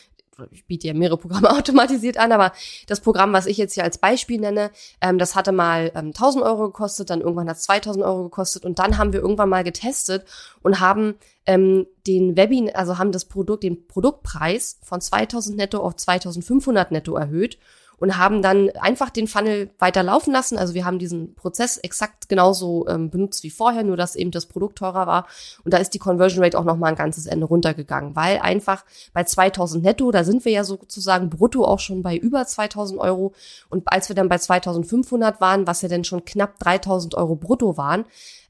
ich 0.52 0.66
biete 0.66 0.88
ja 0.88 0.94
mehrere 0.94 1.18
Programme 1.18 1.50
automatisiert 1.58 2.18
an, 2.18 2.32
aber 2.32 2.52
das 2.88 3.02
Programm, 3.02 3.34
was 3.34 3.46
ich 3.46 3.58
jetzt 3.58 3.74
hier 3.74 3.84
als 3.84 3.98
Beispiel 3.98 4.40
nenne, 4.40 4.72
ähm, 5.02 5.18
das 5.18 5.36
hatte 5.36 5.52
mal 5.52 5.92
ähm, 5.96 6.08
1000 6.08 6.44
Euro 6.44 6.68
gekostet, 6.68 7.10
dann 7.10 7.22
irgendwann 7.22 7.50
hat 7.50 7.58
es 7.58 7.64
2000 7.64 8.04
Euro 8.06 8.24
gekostet 8.24 8.66
und 8.66 8.80
dann 8.80 8.98
haben 8.98 9.14
wir 9.14 9.22
irgendwann 9.22 9.50
mal 9.50 9.64
getestet 9.64 10.26
und 10.62 10.80
haben 10.80 11.16
ähm, 11.46 11.88
den 12.08 12.38
Webinar, 12.38 12.76
also 12.76 12.98
haben 12.98 13.12
das 13.12 13.26
Produkt, 13.26 13.64
den 13.64 13.88
Produktpreis 13.88 14.80
von 14.84 15.02
2000 15.02 15.58
netto 15.58 15.80
auf 15.80 15.96
2500 15.96 16.92
netto 16.92 17.16
erhöht 17.16 17.58
und 18.02 18.18
haben 18.18 18.42
dann 18.42 18.72
einfach 18.72 19.12
den 19.12 19.28
Funnel 19.28 19.70
weiter 19.78 20.02
laufen 20.02 20.34
lassen. 20.34 20.58
Also 20.58 20.74
wir 20.74 20.86
haben 20.86 20.98
diesen 20.98 21.36
Prozess 21.36 21.78
exakt 21.78 22.30
genauso 22.30 22.88
ähm, 22.88 23.12
benutzt 23.12 23.44
wie 23.44 23.52
vorher, 23.52 23.84
nur 23.84 23.96
dass 23.96 24.16
eben 24.16 24.32
das 24.32 24.48
Produkt 24.48 24.80
teurer 24.80 25.06
war. 25.06 25.28
Und 25.64 25.72
da 25.72 25.78
ist 25.78 25.94
die 25.94 26.00
Conversion 26.00 26.44
Rate 26.44 26.58
auch 26.58 26.64
noch 26.64 26.78
mal 26.78 26.88
ein 26.88 26.96
ganzes 26.96 27.28
Ende 27.28 27.46
runtergegangen, 27.46 28.16
weil 28.16 28.40
einfach 28.40 28.86
bei 29.14 29.24
2000 29.24 29.84
netto, 29.84 30.10
da 30.10 30.24
sind 30.24 30.46
wir 30.46 30.52
ja 30.52 30.64
sozusagen 30.64 31.30
brutto 31.30 31.64
auch 31.64 31.78
schon 31.78 32.02
bei 32.02 32.18
über 32.18 32.44
2000 32.44 33.00
Euro. 33.00 33.34
Und 33.70 33.84
als 33.86 34.10
wir 34.10 34.16
dann 34.16 34.30
bei 34.30 34.40
2500 34.40 35.40
waren, 35.40 35.68
was 35.68 35.84
ja 35.84 35.88
dann 35.88 36.04
schon 36.04 36.26
knapp 36.26 36.58
3000 36.58 37.14
Euro 37.14 37.36
brutto 37.36 37.78
waren, 37.78 38.06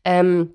ähm, 0.06 0.54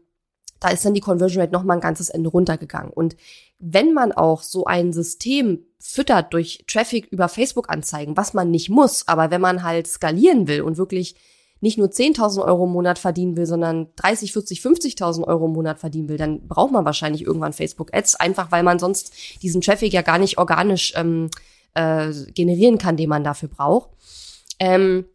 da 0.59 0.71
ist 0.71 0.87
dann 0.87 0.95
die 0.95 1.01
Conversion 1.01 1.43
Rate 1.43 1.53
noch 1.53 1.65
mal 1.65 1.75
ein 1.75 1.81
ganzes 1.81 2.09
Ende 2.09 2.31
runtergegangen. 2.31 2.95
Und 2.95 3.15
wenn 3.59 3.93
man 3.93 4.13
auch 4.13 4.41
so 4.41 4.65
ein 4.65 4.95
System 4.95 5.66
füttert 5.79 6.33
durch 6.33 6.65
Traffic 6.67 7.07
über 7.07 7.29
Facebook-Anzeigen, 7.29 8.17
was 8.17 8.35
man 8.35 8.51
nicht 8.51 8.69
muss, 8.71 9.07
aber 9.09 9.31
wenn 9.31 9.41
man 9.41 9.63
halt 9.63 9.87
skalieren 9.87 10.49
will 10.49 10.63
und 10.63 10.79
wirklich 10.79 11.17
nicht 11.61 11.79
nur 11.79 11.89
10.000 11.89 12.45
Euro 12.45 12.65
im 12.65 12.73
Monat 12.73 12.99
verdienen 12.99 13.37
will, 13.37 13.47
sondern 13.47 13.89
30, 13.97 14.33
40, 14.33 14.61
50.000 14.61 15.27
Euro 15.27 15.47
im 15.47 15.53
Monat 15.53 15.79
verdienen 15.79 16.09
will, 16.09 16.19
dann 16.19 16.47
braucht 16.47 16.73
man 16.73 16.85
wahrscheinlich 16.85 17.23
irgendwann 17.23 17.53
Facebook-Ads, 17.53 18.17
einfach 18.17 18.53
weil 18.53 18.63
man 18.63 18.79
sonst 18.79 19.13
diesen 19.43 19.61
Traffic 19.61 19.93
ja 19.93 20.03
gar 20.03 20.19
nicht 20.19 20.39
organisch 20.39 20.93
ähm, 20.97 21.31
äh, 21.75 22.13
generieren 22.35 22.79
kann, 22.79 22.97
den 22.97 23.09
man 23.09 23.25
dafür 23.25 23.49
braucht. 23.49 23.91
Ähm, 24.59 25.07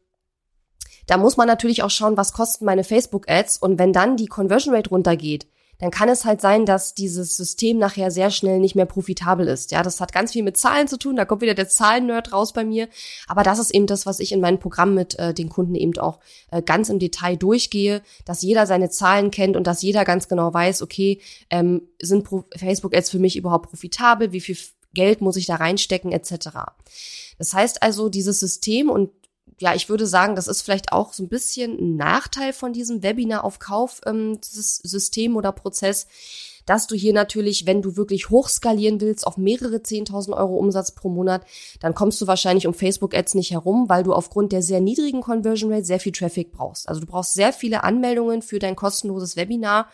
da 1.07 1.17
muss 1.17 1.37
man 1.37 1.47
natürlich 1.47 1.83
auch 1.83 1.89
schauen, 1.89 2.17
was 2.17 2.33
kosten 2.33 2.65
meine 2.65 2.83
Facebook-Ads 2.83 3.57
und 3.57 3.77
wenn 3.77 3.93
dann 3.93 4.17
die 4.17 4.27
Conversion 4.27 4.73
Rate 4.73 4.89
runtergeht, 4.89 5.47
dann 5.81 5.89
kann 5.89 6.09
es 6.09 6.25
halt 6.25 6.41
sein, 6.41 6.67
dass 6.67 6.93
dieses 6.93 7.35
System 7.35 7.79
nachher 7.79 8.11
sehr 8.11 8.29
schnell 8.29 8.59
nicht 8.59 8.75
mehr 8.75 8.85
profitabel 8.85 9.47
ist. 9.47 9.71
Ja, 9.71 9.81
das 9.81 9.99
hat 9.99 10.13
ganz 10.13 10.31
viel 10.31 10.43
mit 10.43 10.55
Zahlen 10.55 10.87
zu 10.87 10.97
tun. 10.97 11.15
Da 11.15 11.25
kommt 11.25 11.41
wieder 11.41 11.55
der 11.55 11.67
Zahlen-Nerd 11.67 12.31
raus 12.31 12.53
bei 12.53 12.63
mir. 12.63 12.87
Aber 13.27 13.41
das 13.41 13.57
ist 13.57 13.73
eben 13.73 13.87
das, 13.87 14.05
was 14.05 14.19
ich 14.19 14.31
in 14.31 14.41
meinem 14.41 14.59
Programm 14.59 14.93
mit 14.93 15.17
äh, 15.17 15.33
den 15.33 15.49
Kunden 15.49 15.73
eben 15.73 15.97
auch 15.97 16.19
äh, 16.51 16.61
ganz 16.61 16.89
im 16.89 16.99
Detail 16.99 17.35
durchgehe, 17.35 18.03
dass 18.25 18.43
jeder 18.43 18.67
seine 18.67 18.91
Zahlen 18.91 19.31
kennt 19.31 19.57
und 19.57 19.65
dass 19.65 19.81
jeder 19.81 20.05
ganz 20.05 20.27
genau 20.27 20.53
weiß, 20.53 20.83
okay, 20.83 21.19
ähm, 21.49 21.81
sind 21.99 22.27
Facebook-Ads 22.55 23.09
für 23.09 23.19
mich 23.19 23.35
überhaupt 23.35 23.69
profitabel? 23.69 24.31
Wie 24.31 24.41
viel 24.41 24.57
Geld 24.93 25.21
muss 25.21 25.35
ich 25.35 25.47
da 25.47 25.55
reinstecken, 25.55 26.11
etc. 26.11 26.49
Das 27.39 27.55
heißt 27.55 27.81
also, 27.81 28.09
dieses 28.09 28.39
System 28.39 28.91
und 28.91 29.09
ja, 29.59 29.75
ich 29.75 29.89
würde 29.89 30.07
sagen, 30.07 30.35
das 30.35 30.47
ist 30.47 30.63
vielleicht 30.63 30.91
auch 30.91 31.13
so 31.13 31.23
ein 31.23 31.29
bisschen 31.29 31.77
ein 31.77 31.95
Nachteil 31.95 32.51
von 32.51 32.73
diesem 32.73 33.03
Webinar 33.03 33.43
auf 33.43 33.59
Kauf 33.59 34.01
ähm, 34.05 34.39
System 34.41 35.35
oder 35.35 35.51
Prozess, 35.51 36.07
dass 36.65 36.87
du 36.87 36.95
hier 36.95 37.13
natürlich, 37.13 37.65
wenn 37.65 37.81
du 37.81 37.95
wirklich 37.95 38.29
hochskalieren 38.29 39.01
willst 39.01 39.25
auf 39.25 39.37
mehrere 39.37 39.77
10.000 39.77 40.35
Euro 40.35 40.55
Umsatz 40.57 40.93
pro 40.93 41.09
Monat, 41.09 41.45
dann 41.79 41.93
kommst 41.93 42.21
du 42.21 42.27
wahrscheinlich 42.27 42.67
um 42.67 42.73
Facebook 42.73 43.15
Ads 43.15 43.35
nicht 43.35 43.51
herum, 43.51 43.89
weil 43.89 44.03
du 44.03 44.13
aufgrund 44.13 44.51
der 44.51 44.61
sehr 44.61 44.81
niedrigen 44.81 45.21
Conversion 45.21 45.71
Rate 45.71 45.85
sehr 45.85 45.99
viel 45.99 46.11
Traffic 46.11 46.51
brauchst. 46.51 46.87
Also 46.87 47.01
du 47.01 47.07
brauchst 47.07 47.33
sehr 47.33 47.53
viele 47.53 47.83
Anmeldungen 47.83 48.41
für 48.41 48.59
dein 48.59 48.75
kostenloses 48.75 49.35
Webinar 49.35 49.89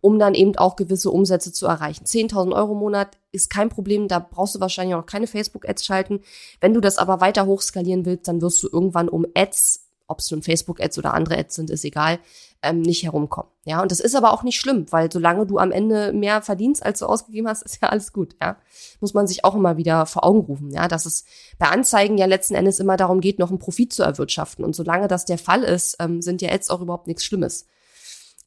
um 0.00 0.18
dann 0.18 0.34
eben 0.34 0.56
auch 0.56 0.76
gewisse 0.76 1.10
Umsätze 1.10 1.52
zu 1.52 1.66
erreichen. 1.66 2.04
10.000 2.04 2.54
Euro 2.54 2.72
im 2.72 2.78
Monat 2.78 3.18
ist 3.32 3.50
kein 3.50 3.68
Problem, 3.68 4.08
da 4.08 4.18
brauchst 4.18 4.54
du 4.54 4.60
wahrscheinlich 4.60 4.94
auch 4.94 5.06
keine 5.06 5.26
Facebook-Ads 5.26 5.84
schalten. 5.84 6.20
Wenn 6.60 6.74
du 6.74 6.80
das 6.80 6.98
aber 6.98 7.20
weiter 7.20 7.46
hochskalieren 7.46 8.04
willst, 8.04 8.28
dann 8.28 8.40
wirst 8.40 8.62
du 8.62 8.68
irgendwann 8.72 9.08
um 9.08 9.26
Ads, 9.34 9.86
ob 10.06 10.20
es 10.20 10.30
nun 10.30 10.42
Facebook-Ads 10.42 10.98
oder 10.98 11.14
andere 11.14 11.36
Ads 11.38 11.54
sind, 11.54 11.70
ist 11.70 11.84
egal, 11.84 12.18
ähm, 12.62 12.80
nicht 12.80 13.02
herumkommen. 13.04 13.50
Ja, 13.64 13.82
und 13.82 13.92
das 13.92 14.00
ist 14.00 14.16
aber 14.16 14.32
auch 14.32 14.42
nicht 14.42 14.58
schlimm, 14.58 14.86
weil 14.90 15.12
solange 15.12 15.46
du 15.46 15.58
am 15.58 15.70
Ende 15.70 16.12
mehr 16.12 16.42
verdienst, 16.42 16.84
als 16.84 17.00
du 17.00 17.06
ausgegeben 17.06 17.48
hast, 17.48 17.62
ist 17.64 17.80
ja 17.82 17.88
alles 17.88 18.12
gut. 18.12 18.34
Ja, 18.40 18.56
muss 19.00 19.14
man 19.14 19.26
sich 19.26 19.44
auch 19.44 19.54
immer 19.54 19.76
wieder 19.76 20.06
vor 20.06 20.24
Augen 20.24 20.40
rufen. 20.40 20.70
Ja, 20.70 20.88
dass 20.88 21.06
es 21.06 21.24
bei 21.58 21.66
Anzeigen 21.68 22.18
ja 22.18 22.26
letzten 22.26 22.54
Endes 22.54 22.80
immer 22.80 22.96
darum 22.96 23.20
geht, 23.20 23.38
noch 23.38 23.50
einen 23.50 23.58
Profit 23.58 23.92
zu 23.92 24.02
erwirtschaften. 24.02 24.64
Und 24.64 24.74
solange 24.74 25.08
das 25.08 25.24
der 25.24 25.38
Fall 25.38 25.62
ist, 25.62 25.96
ähm, 26.00 26.22
sind 26.22 26.42
ja 26.42 26.50
Ads 26.50 26.70
auch 26.70 26.80
überhaupt 26.80 27.06
nichts 27.06 27.24
Schlimmes. 27.24 27.66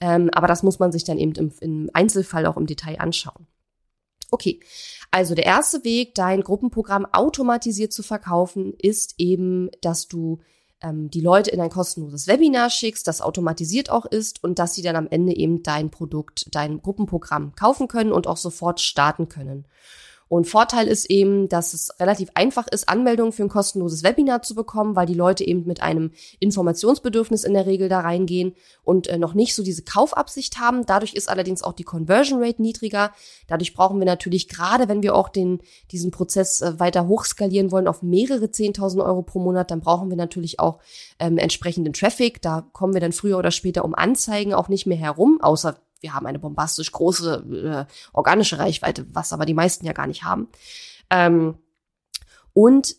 Ähm, 0.02 0.30
aber 0.34 0.48
das 0.48 0.64
muss 0.64 0.80
man 0.80 0.92
sich 0.92 1.04
dann 1.04 1.18
eben 1.18 1.34
im, 1.36 1.54
im 1.62 1.90
Einzelfall 1.94 2.46
auch 2.48 2.58
im 2.58 2.66
Detail 2.66 3.00
anschauen. 3.00 3.48
Okay, 4.32 4.60
also 5.12 5.36
der 5.36 5.46
erste 5.46 5.84
Weg, 5.84 6.16
dein 6.16 6.42
Gruppenprogramm 6.42 7.06
automatisiert 7.06 7.94
zu 7.94 8.02
verkaufen, 8.02 8.74
ist 8.78 9.16
eben, 9.18 9.70
dass 9.82 10.08
du 10.08 10.40
ähm, 10.82 11.10
die 11.12 11.22
Leute 11.22 11.52
in 11.52 11.62
ein 11.62 11.70
kostenloses 11.70 12.28
Webinar 12.28 12.70
schickst, 12.70 13.08
das 13.08 13.22
automatisiert 13.22 13.90
auch 13.92 14.06
ist 14.06 14.44
und 14.44 14.58
dass 14.58 14.74
sie 14.74 14.82
dann 14.82 14.96
am 14.96 15.08
Ende 15.08 15.36
eben 15.36 15.64
dein 15.64 15.92
Produkt, 15.92 16.48
dein 16.52 16.82
Gruppenprogramm 16.82 17.54
kaufen 17.56 17.88
können 17.88 18.12
und 18.12 18.26
auch 18.26 18.38
sofort 18.38 18.80
starten 18.80 19.30
können. 19.30 19.68
Und 20.32 20.48
Vorteil 20.48 20.88
ist 20.88 21.10
eben, 21.10 21.50
dass 21.50 21.74
es 21.74 21.92
relativ 22.00 22.30
einfach 22.36 22.66
ist, 22.70 22.88
Anmeldungen 22.88 23.34
für 23.34 23.44
ein 23.44 23.50
kostenloses 23.50 24.02
Webinar 24.02 24.42
zu 24.44 24.56
bekommen, 24.56 24.96
weil 24.96 25.06
die 25.06 25.14
Leute 25.14 25.46
eben 25.46 25.68
mit 25.68 25.84
einem 25.84 26.12
Informationsbedürfnis 26.40 27.44
in 27.44 27.54
der 27.54 27.66
Regel 27.66 27.90
da 27.90 28.00
reingehen 28.00 28.56
und 28.86 29.08
äh, 29.08 29.18
noch 29.18 29.34
nicht 29.34 29.54
so 29.54 29.62
diese 29.62 29.82
Kaufabsicht 29.82 30.58
haben. 30.58 30.86
Dadurch 30.86 31.16
ist 31.16 31.28
allerdings 31.28 31.64
auch 31.64 31.74
die 31.74 31.84
Conversion 31.84 32.42
Rate 32.42 32.62
niedriger. 32.62 33.12
Dadurch 33.48 33.74
brauchen 33.74 34.00
wir 34.00 34.06
natürlich 34.06 34.48
gerade, 34.48 34.88
wenn 34.88 35.04
wir 35.04 35.16
auch 35.16 35.28
den, 35.28 35.60
diesen 35.92 36.12
Prozess 36.12 36.62
äh, 36.62 36.80
weiter 36.80 37.10
hochskalieren 37.10 37.74
wollen 37.74 37.90
auf 37.90 38.02
mehrere 38.02 38.46
10.000 38.46 39.04
Euro 39.04 39.24
pro 39.24 39.40
Monat, 39.40 39.70
dann 39.70 39.82
brauchen 39.82 40.10
wir 40.10 40.16
natürlich 40.16 40.62
auch 40.62 40.80
ähm, 41.20 41.40
entsprechenden 41.40 41.92
Traffic. 41.92 42.42
Da 42.42 42.66
kommen 42.72 42.94
wir 42.94 43.02
dann 43.02 43.12
früher 43.12 43.38
oder 43.38 43.52
später 43.52 43.84
um 43.84 43.94
Anzeigen 43.94 44.54
auch 44.54 44.70
nicht 44.70 44.86
mehr 44.86 44.98
herum, 44.98 45.40
außer 45.42 45.76
wir 46.02 46.14
haben 46.14 46.26
eine 46.26 46.40
bombastisch 46.40 46.92
große 46.92 47.88
äh, 47.88 47.94
organische 48.14 48.60
Reichweite, 48.60 49.06
was 49.14 49.34
aber 49.34 49.46
die 49.46 49.54
meisten 49.54 49.86
ja 49.86 49.94
gar 49.94 50.08
nicht 50.08 50.24
haben. 50.24 50.50
Ähm, 51.10 51.56
und 52.54 52.96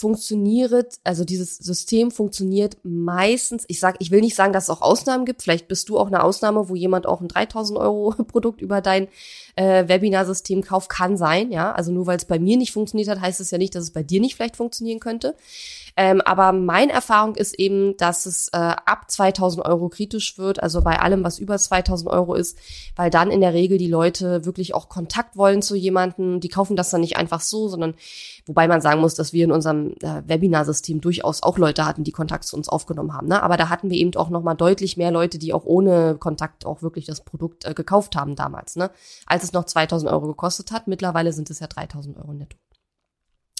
funktioniert, 0.00 0.94
also 1.04 1.24
dieses 1.24 1.58
System 1.58 2.10
funktioniert 2.10 2.78
meistens, 2.82 3.64
ich 3.68 3.80
sag, 3.80 3.96
ich 3.98 4.10
will 4.10 4.22
nicht 4.22 4.34
sagen, 4.34 4.54
dass 4.54 4.64
es 4.64 4.70
auch 4.70 4.80
Ausnahmen 4.80 5.26
gibt, 5.26 5.42
vielleicht 5.42 5.68
bist 5.68 5.90
du 5.90 5.98
auch 5.98 6.06
eine 6.06 6.24
Ausnahme, 6.24 6.70
wo 6.70 6.74
jemand 6.74 7.06
auch 7.06 7.20
ein 7.20 7.28
3000 7.28 7.78
Euro 7.78 8.10
Produkt 8.26 8.62
über 8.62 8.80
dein 8.80 9.08
äh, 9.56 9.86
Webinar-System 9.88 10.62
kauft, 10.62 10.88
kann 10.88 11.18
sein, 11.18 11.52
ja, 11.52 11.72
also 11.72 11.92
nur 11.92 12.06
weil 12.06 12.16
es 12.16 12.24
bei 12.24 12.38
mir 12.38 12.56
nicht 12.56 12.72
funktioniert 12.72 13.10
hat, 13.10 13.20
heißt 13.20 13.40
es 13.40 13.50
ja 13.50 13.58
nicht, 13.58 13.74
dass 13.74 13.84
es 13.84 13.90
bei 13.90 14.02
dir 14.02 14.22
nicht 14.22 14.36
vielleicht 14.36 14.56
funktionieren 14.56 15.00
könnte. 15.00 15.36
Ähm, 15.96 16.20
aber 16.22 16.52
meine 16.52 16.92
Erfahrung 16.92 17.34
ist 17.34 17.58
eben, 17.58 17.96
dass 17.96 18.24
es 18.24 18.48
äh, 18.48 18.56
ab 18.56 19.10
2000 19.10 19.66
Euro 19.66 19.88
kritisch 19.88 20.38
wird, 20.38 20.62
also 20.62 20.80
bei 20.80 20.98
allem, 20.98 21.24
was 21.24 21.38
über 21.38 21.58
2000 21.58 22.10
Euro 22.10 22.34
ist, 22.34 22.56
weil 22.96 23.10
dann 23.10 23.30
in 23.30 23.40
der 23.40 23.52
Regel 23.52 23.76
die 23.76 23.88
Leute 23.88 24.44
wirklich 24.44 24.74
auch 24.74 24.88
Kontakt 24.88 25.36
wollen 25.36 25.62
zu 25.62 25.76
jemandem. 25.76 26.40
Die 26.40 26.48
kaufen 26.48 26.76
das 26.76 26.90
dann 26.90 27.02
nicht 27.02 27.16
einfach 27.16 27.40
so, 27.40 27.68
sondern 27.68 27.94
wobei 28.46 28.68
man 28.68 28.80
sagen 28.80 29.00
muss, 29.00 29.14
dass 29.14 29.32
wir 29.32 29.44
in 29.44 29.52
unserem 29.52 29.89
äh, 30.00 30.22
Webinarsystem 30.26 31.00
durchaus 31.00 31.42
auch 31.42 31.58
Leute 31.58 31.86
hatten, 31.86 32.04
die 32.04 32.12
Kontakt 32.12 32.44
zu 32.44 32.56
uns 32.56 32.68
aufgenommen 32.68 33.12
haben. 33.12 33.28
Ne? 33.28 33.42
Aber 33.42 33.56
da 33.56 33.68
hatten 33.68 33.90
wir 33.90 33.98
eben 33.98 34.14
auch 34.16 34.30
noch 34.30 34.42
mal 34.42 34.54
deutlich 34.54 34.96
mehr 34.96 35.10
Leute, 35.10 35.38
die 35.38 35.52
auch 35.52 35.64
ohne 35.64 36.16
Kontakt 36.16 36.66
auch 36.66 36.82
wirklich 36.82 37.04
das 37.04 37.24
Produkt 37.24 37.64
äh, 37.64 37.74
gekauft 37.74 38.16
haben 38.16 38.36
damals, 38.36 38.76
ne? 38.76 38.90
als 39.26 39.44
es 39.44 39.52
noch 39.52 39.64
2000 39.64 40.10
Euro 40.10 40.28
gekostet 40.28 40.72
hat. 40.72 40.88
Mittlerweile 40.88 41.32
sind 41.32 41.50
es 41.50 41.60
ja 41.60 41.66
3000 41.66 42.16
Euro 42.18 42.32
netto. 42.32 42.56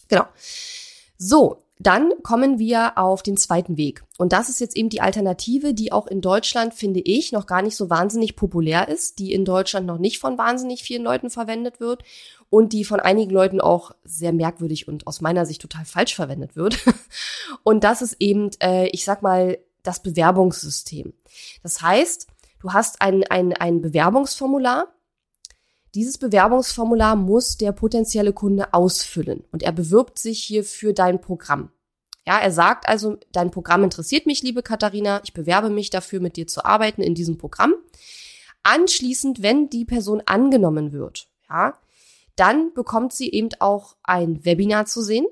Genau. 0.09 0.25
So, 1.23 1.63
dann 1.79 2.15
kommen 2.23 2.59
wir 2.59 2.97
auf 2.97 3.23
den 3.23 3.37
zweiten 3.37 3.77
Weg. 3.77 4.03
Und 4.17 4.33
das 4.33 4.49
ist 4.49 4.59
jetzt 4.59 4.75
eben 4.75 4.89
die 4.89 5.03
Alternative, 5.03 5.75
die 5.75 5.93
auch 5.93 6.07
in 6.07 6.23
Deutschland, 6.23 6.73
finde 6.73 7.01
ich, 7.01 7.31
noch 7.31 7.45
gar 7.45 7.61
nicht 7.61 7.77
so 7.77 7.91
wahnsinnig 7.91 8.37
populär 8.37 8.89
ist, 8.89 9.19
die 9.19 9.35
in 9.35 9.45
Deutschland 9.45 9.87
noch 9.87 9.99
nicht 9.99 10.19
von 10.19 10.39
wahnsinnig 10.39 10.83
vielen 10.83 11.03
Leuten 11.03 11.29
verwendet 11.29 11.79
wird 11.79 12.05
und 12.49 12.73
die 12.73 12.85
von 12.85 13.01
einigen 13.01 13.33
Leuten 13.33 13.61
auch 13.61 13.93
sehr 14.03 14.33
merkwürdig 14.33 14.89
und 14.89 15.07
aus 15.07 15.21
meiner 15.21 15.45
Sicht 15.45 15.61
total 15.61 15.85
falsch 15.85 16.15
verwendet 16.15 16.57
wird. 16.57 16.79
Und 17.65 17.85
das 17.85 18.01
ist 18.01 18.17
eben, 18.19 18.51
äh, 18.63 18.89
ich 18.89 19.05
sag 19.05 19.21
mal, 19.21 19.59
das 19.83 20.03
Bewerbungssystem. 20.03 21.13
Das 21.63 21.83
heißt, 21.83 22.29
du 22.61 22.73
hast 22.73 23.03
ein, 23.03 23.25
ein, 23.25 23.53
ein 23.53 23.83
Bewerbungsformular, 23.83 24.89
dieses 25.95 26.19
Bewerbungsformular 26.19 27.17
muss 27.17 27.57
der 27.57 27.73
potenzielle 27.73 28.33
Kunde 28.33 28.73
ausfüllen 28.73 29.45
und 29.53 29.63
er 29.63 29.73
bewirbt 29.73 30.19
sich 30.19 30.43
hier 30.43 30.65
für 30.65 30.93
dein 30.93 31.21
Programm. 31.21 31.71
Ja, 32.27 32.39
er 32.39 32.53
sagt 32.53 32.89
also, 32.89 33.17
dein 33.33 33.51
Programm 33.51 33.83
interessiert 33.83 34.27
mich, 34.27 34.43
liebe 34.43 34.63
Katharina, 34.63 35.21
ich 35.25 35.33
bewerbe 35.33 35.71
mich 35.71 35.91
dafür, 35.91 36.21
mit 36.21 36.37
dir 36.37 36.47
zu 36.47 36.65
arbeiten 36.65 37.03
in 37.03 37.15
diesem 37.15 37.39
Programm. 37.39 37.75
Anschließend, 38.63 39.43
wenn 39.43 39.71
die 39.71 39.85
Person 39.85 40.23
angenommen 40.27 40.93
wird, 40.93 41.29
ja, 41.49 41.79
dann 42.37 42.73
bekommt 42.75 43.13
sie 43.13 43.31
eben 43.31 43.49
auch 43.59 43.97
ein 44.03 44.45
Webinar 44.45 44.87
zu 44.87 45.03
sehen, 45.03 45.27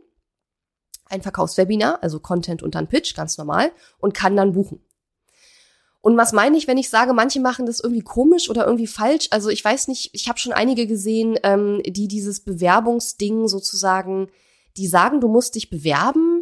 ein 1.07 1.23
Verkaufswebinar, 1.23 2.03
also 2.03 2.21
Content 2.21 2.63
und 2.63 2.75
dann 2.75 2.89
Pitch, 2.89 3.15
ganz 3.15 3.39
normal, 3.39 3.71
und 3.99 4.15
kann 4.15 4.37
dann 4.37 4.53
buchen. 4.53 4.81
Und 6.01 6.17
was 6.17 6.33
meine 6.33 6.57
ich, 6.57 6.69
wenn 6.69 6.79
ich 6.79 6.91
sage, 6.91 7.13
manche 7.13 7.41
machen 7.41 7.67
das 7.67 7.81
irgendwie 7.81 8.03
komisch 8.03 8.49
oder 8.49 8.65
irgendwie 8.65 8.87
falsch? 8.87 9.29
Also 9.31 9.49
ich 9.49 9.65
weiß 9.65 9.89
nicht, 9.89 10.11
ich 10.13 10.29
habe 10.29 10.39
schon 10.39 10.53
einige 10.53 10.87
gesehen, 10.87 11.39
ähm, 11.43 11.83
die 11.85 12.07
dieses 12.07 12.41
Bewerbungsding 12.41 13.49
sozusagen, 13.49 14.29
die 14.77 14.87
sagen, 14.87 15.21
du 15.21 15.29
musst 15.29 15.57
dich 15.57 15.71
bewerben, 15.71 16.38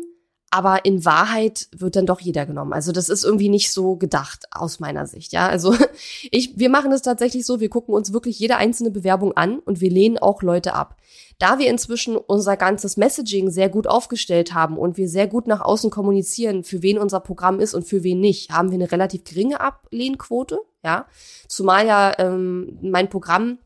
aber 0.50 0.84
in 0.84 1.04
Wahrheit 1.04 1.68
wird 1.76 1.96
dann 1.96 2.06
doch 2.06 2.20
jeder 2.20 2.46
genommen. 2.46 2.72
Also 2.72 2.92
das 2.92 3.08
ist 3.08 3.24
irgendwie 3.24 3.48
nicht 3.48 3.72
so 3.72 3.96
gedacht 3.96 4.46
aus 4.52 4.78
meiner 4.80 5.06
Sicht, 5.06 5.32
ja. 5.32 5.48
Also 5.48 5.74
ich, 6.30 6.58
wir 6.58 6.70
machen 6.70 6.92
es 6.92 7.02
tatsächlich 7.02 7.44
so, 7.44 7.60
wir 7.60 7.68
gucken 7.68 7.94
uns 7.94 8.12
wirklich 8.12 8.38
jede 8.38 8.56
einzelne 8.56 8.90
Bewerbung 8.90 9.36
an 9.36 9.58
und 9.58 9.80
wir 9.80 9.90
lehnen 9.90 10.18
auch 10.18 10.42
Leute 10.42 10.74
ab. 10.74 10.96
Da 11.38 11.58
wir 11.58 11.68
inzwischen 11.68 12.16
unser 12.16 12.56
ganzes 12.56 12.96
Messaging 12.96 13.50
sehr 13.50 13.68
gut 13.68 13.86
aufgestellt 13.86 14.54
haben 14.54 14.78
und 14.78 14.96
wir 14.96 15.08
sehr 15.08 15.26
gut 15.26 15.46
nach 15.46 15.60
außen 15.60 15.90
kommunizieren, 15.90 16.64
für 16.64 16.82
wen 16.82 16.98
unser 16.98 17.20
Programm 17.20 17.60
ist 17.60 17.74
und 17.74 17.84
für 17.84 18.02
wen 18.02 18.20
nicht, 18.20 18.50
haben 18.50 18.70
wir 18.70 18.76
eine 18.76 18.90
relativ 18.90 19.24
geringe 19.24 19.60
Ablehnquote, 19.60 20.60
ja. 20.84 21.06
Zumal 21.48 21.86
ja 21.86 22.18
ähm, 22.18 22.78
mein 22.80 23.10
Programm 23.10 23.58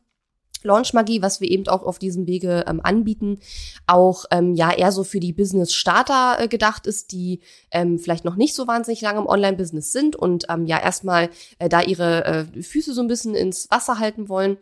Launchmagie, 0.63 1.21
was 1.21 1.41
wir 1.41 1.49
eben 1.49 1.67
auch 1.67 1.83
auf 1.83 1.99
diesem 1.99 2.27
Wege 2.27 2.65
ähm, 2.67 2.81
anbieten, 2.83 3.39
auch 3.87 4.25
ähm, 4.31 4.53
ja 4.55 4.71
eher 4.71 4.91
so 4.91 5.03
für 5.03 5.19
die 5.19 5.33
Business-Starter 5.33 6.37
äh, 6.39 6.47
gedacht 6.47 6.87
ist, 6.87 7.11
die 7.11 7.41
ähm, 7.71 7.99
vielleicht 7.99 8.25
noch 8.25 8.35
nicht 8.35 8.55
so 8.55 8.67
wahnsinnig 8.67 9.01
lange 9.01 9.19
im 9.19 9.27
Online-Business 9.27 9.91
sind 9.91 10.15
und 10.15 10.45
ähm, 10.49 10.65
ja 10.65 10.79
erstmal 10.79 11.29
äh, 11.59 11.69
da 11.69 11.81
ihre 11.81 12.25
äh, 12.25 12.61
Füße 12.61 12.93
so 12.93 13.01
ein 13.01 13.07
bisschen 13.07 13.35
ins 13.35 13.69
Wasser 13.71 13.99
halten 13.99 14.29
wollen. 14.29 14.57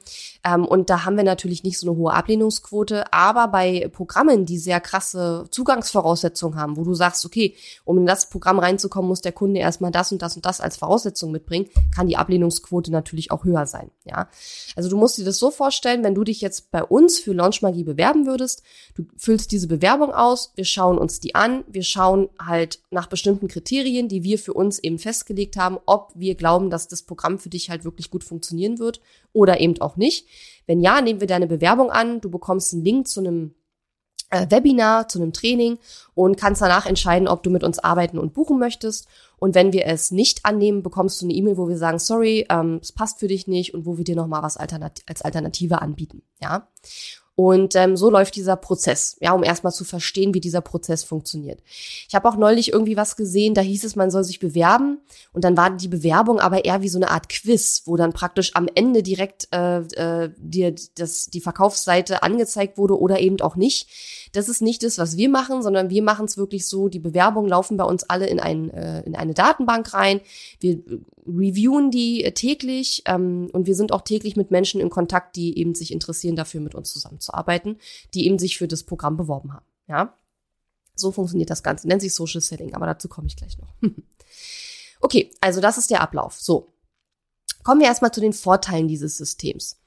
Ähm, 0.45 0.65
und 0.65 0.89
da 0.89 1.05
haben 1.05 1.17
wir 1.17 1.23
natürlich 1.23 1.63
nicht 1.63 1.79
so 1.79 1.89
eine 1.89 1.97
hohe 1.97 2.13
Ablehnungsquote, 2.13 3.11
aber 3.11 3.47
bei 3.47 3.89
Programmen, 3.91 4.45
die 4.45 4.57
sehr 4.57 4.79
krasse 4.79 5.45
Zugangsvoraussetzungen 5.51 6.57
haben, 6.57 6.77
wo 6.77 6.83
du 6.83 6.93
sagst, 6.93 7.25
okay, 7.25 7.55
um 7.85 7.97
in 7.97 8.05
das 8.05 8.29
Programm 8.29 8.59
reinzukommen, 8.59 9.09
muss 9.09 9.21
der 9.21 9.31
Kunde 9.31 9.59
erstmal 9.59 9.91
das 9.91 10.11
und 10.11 10.21
das 10.21 10.35
und 10.35 10.45
das 10.45 10.61
als 10.61 10.77
Voraussetzung 10.77 11.31
mitbringen, 11.31 11.67
kann 11.93 12.07
die 12.07 12.17
Ablehnungsquote 12.17 12.91
natürlich 12.91 13.31
auch 13.31 13.43
höher 13.43 13.65
sein. 13.65 13.91
Ja, 14.05 14.29
also 14.75 14.89
du 14.89 14.97
musst 14.97 15.17
dir 15.17 15.25
das 15.25 15.37
so 15.37 15.51
vorstellen, 15.51 15.88
vorstellen, 15.89 16.03
wenn 16.03 16.15
du 16.15 16.23
dich 16.23 16.41
jetzt 16.41 16.71
bei 16.71 16.83
uns 16.83 17.19
für 17.19 17.33
Launchmagie 17.33 17.83
bewerben 17.83 18.25
würdest, 18.25 18.63
du 18.95 19.05
füllst 19.17 19.51
diese 19.51 19.67
Bewerbung 19.67 20.11
aus, 20.11 20.53
wir 20.55 20.65
schauen 20.65 20.97
uns 20.97 21.19
die 21.19 21.35
an, 21.35 21.63
wir 21.67 21.83
schauen 21.83 22.29
halt 22.39 22.79
nach 22.91 23.07
bestimmten 23.07 23.47
Kriterien, 23.47 24.07
die 24.07 24.23
wir 24.23 24.37
für 24.37 24.53
uns 24.53 24.79
eben 24.79 24.99
festgelegt 24.99 25.57
haben, 25.57 25.77
ob 25.85 26.11
wir 26.15 26.35
glauben, 26.35 26.69
dass 26.69 26.87
das 26.87 27.03
Programm 27.03 27.39
für 27.39 27.49
dich 27.49 27.69
halt 27.69 27.83
wirklich 27.83 28.11
gut 28.11 28.23
funktionieren 28.23 28.79
wird 28.79 29.01
oder 29.33 29.59
eben 29.59 29.79
auch 29.81 29.97
nicht. 29.97 30.27
Wenn 30.67 30.79
ja, 30.79 31.01
nehmen 31.01 31.19
wir 31.19 31.27
deine 31.27 31.47
Bewerbung 31.47 31.89
an, 31.89 32.21
du 32.21 32.29
bekommst 32.29 32.73
einen 32.73 32.83
Link 32.83 33.07
zu 33.07 33.21
einem 33.21 33.55
Webinar, 34.31 35.07
zu 35.07 35.19
einem 35.19 35.33
Training 35.33 35.79
und 36.13 36.37
kannst 36.37 36.61
danach 36.61 36.85
entscheiden, 36.85 37.27
ob 37.27 37.43
du 37.43 37.49
mit 37.49 37.63
uns 37.63 37.79
arbeiten 37.79 38.19
und 38.19 38.33
buchen 38.33 38.59
möchtest. 38.59 39.07
Und 39.37 39.55
wenn 39.55 39.73
wir 39.73 39.85
es 39.85 40.11
nicht 40.11 40.45
annehmen, 40.45 40.83
bekommst 40.83 41.21
du 41.21 41.25
eine 41.25 41.33
E-Mail, 41.33 41.57
wo 41.57 41.67
wir 41.67 41.77
sagen, 41.77 41.99
sorry, 41.99 42.45
ähm, 42.49 42.79
es 42.81 42.91
passt 42.91 43.19
für 43.19 43.27
dich 43.27 43.47
nicht 43.47 43.73
und 43.73 43.85
wo 43.85 43.97
wir 43.97 44.03
dir 44.03 44.15
nochmal 44.15 44.43
was 44.43 44.57
Alternat 44.57 45.01
als 45.07 45.21
Alternative 45.21 45.81
anbieten. 45.81 46.21
Ja. 46.41 46.67
Und 47.39 47.73
ähm, 47.77 47.95
so 47.95 48.09
läuft 48.09 48.35
dieser 48.35 48.57
Prozess, 48.57 49.15
ja, 49.21 49.31
um 49.31 49.45
erstmal 49.45 49.71
zu 49.71 49.85
verstehen, 49.85 50.33
wie 50.33 50.41
dieser 50.41 50.59
Prozess 50.59 51.05
funktioniert. 51.05 51.61
Ich 52.05 52.13
habe 52.13 52.27
auch 52.27 52.35
neulich 52.35 52.73
irgendwie 52.73 52.97
was 52.97 53.15
gesehen, 53.15 53.53
da 53.53 53.61
hieß 53.61 53.85
es, 53.85 53.95
man 53.95 54.11
soll 54.11 54.25
sich 54.25 54.39
bewerben 54.39 54.97
und 55.31 55.45
dann 55.45 55.55
war 55.55 55.69
die 55.69 55.87
Bewerbung 55.87 56.41
aber 56.41 56.65
eher 56.65 56.81
wie 56.81 56.89
so 56.89 56.97
eine 56.97 57.09
Art 57.09 57.29
Quiz, 57.29 57.83
wo 57.85 57.95
dann 57.95 58.11
praktisch 58.11 58.57
am 58.57 58.67
Ende 58.75 59.03
direkt 59.03 59.47
äh, 59.53 59.77
äh, 59.77 60.31
dir 60.37 60.75
das, 60.95 61.27
die 61.27 61.39
Verkaufsseite 61.39 62.23
angezeigt 62.23 62.77
wurde 62.77 62.99
oder 62.99 63.21
eben 63.21 63.39
auch 63.39 63.55
nicht. 63.55 63.87
Das 64.33 64.49
ist 64.49 64.61
nicht 64.61 64.83
das, 64.83 64.97
was 64.97 65.15
wir 65.15 65.29
machen, 65.29 65.63
sondern 65.63 65.89
wir 65.89 66.03
machen 66.03 66.25
es 66.25 66.37
wirklich 66.37 66.67
so, 66.67 66.89
die 66.89 66.99
Bewerbungen 66.99 67.49
laufen 67.49 67.77
bei 67.77 67.85
uns 67.85 68.03
alle 68.03 68.27
in, 68.27 68.41
ein, 68.41 68.69
äh, 68.71 68.99
in 69.03 69.15
eine 69.15 69.33
Datenbank 69.33 69.93
rein. 69.93 70.19
Wir 70.59 70.81
reviewen 71.37 71.91
die 71.91 72.23
äh, 72.23 72.31
täglich 72.31 73.03
ähm, 73.05 73.49
und 73.53 73.67
wir 73.67 73.75
sind 73.75 73.91
auch 73.91 74.01
täglich 74.01 74.35
mit 74.35 74.51
Menschen 74.51 74.81
in 74.81 74.89
Kontakt, 74.89 75.35
die 75.35 75.57
eben 75.57 75.75
sich 75.75 75.91
interessieren 75.91 76.35
dafür, 76.35 76.61
mit 76.61 76.75
uns 76.75 76.91
zusammenzuarbeiten, 76.91 77.77
die 78.13 78.25
eben 78.25 78.39
sich 78.39 78.57
für 78.57 78.67
das 78.67 78.83
Programm 78.83 79.17
beworben 79.17 79.53
haben. 79.53 79.65
Ja, 79.87 80.17
so 80.95 81.11
funktioniert 81.11 81.49
das 81.49 81.63
Ganze. 81.63 81.87
Nennt 81.87 82.01
sich 82.01 82.13
Social 82.13 82.41
Selling, 82.41 82.73
aber 82.73 82.85
dazu 82.85 83.07
komme 83.07 83.27
ich 83.27 83.35
gleich 83.35 83.57
noch. 83.57 83.73
okay, 85.01 85.31
also 85.41 85.61
das 85.61 85.77
ist 85.77 85.89
der 85.89 86.01
Ablauf. 86.01 86.39
So. 86.39 86.73
Kommen 87.63 87.81
wir 87.81 87.87
erstmal 87.87 88.13
zu 88.13 88.21
den 88.21 88.33
Vorteilen 88.33 88.87
dieses 88.87 89.17
Systems. 89.17 89.79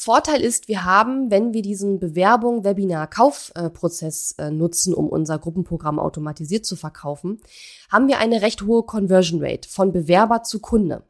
Vorteil 0.00 0.42
ist, 0.42 0.68
wir 0.68 0.84
haben, 0.84 1.28
wenn 1.32 1.52
wir 1.52 1.60
diesen 1.60 1.98
Bewerbung, 1.98 2.62
Webinar, 2.62 3.10
Kaufprozess 3.10 4.30
äh, 4.38 4.48
nutzen, 4.48 4.94
um 4.94 5.08
unser 5.08 5.40
Gruppenprogramm 5.40 5.98
automatisiert 5.98 6.64
zu 6.64 6.76
verkaufen, 6.76 7.40
haben 7.90 8.06
wir 8.06 8.18
eine 8.18 8.40
recht 8.40 8.62
hohe 8.62 8.84
Conversion 8.84 9.42
Rate 9.42 9.68
von 9.68 9.90
Bewerber 9.90 10.44
zu 10.44 10.60
Kunde. 10.60 11.02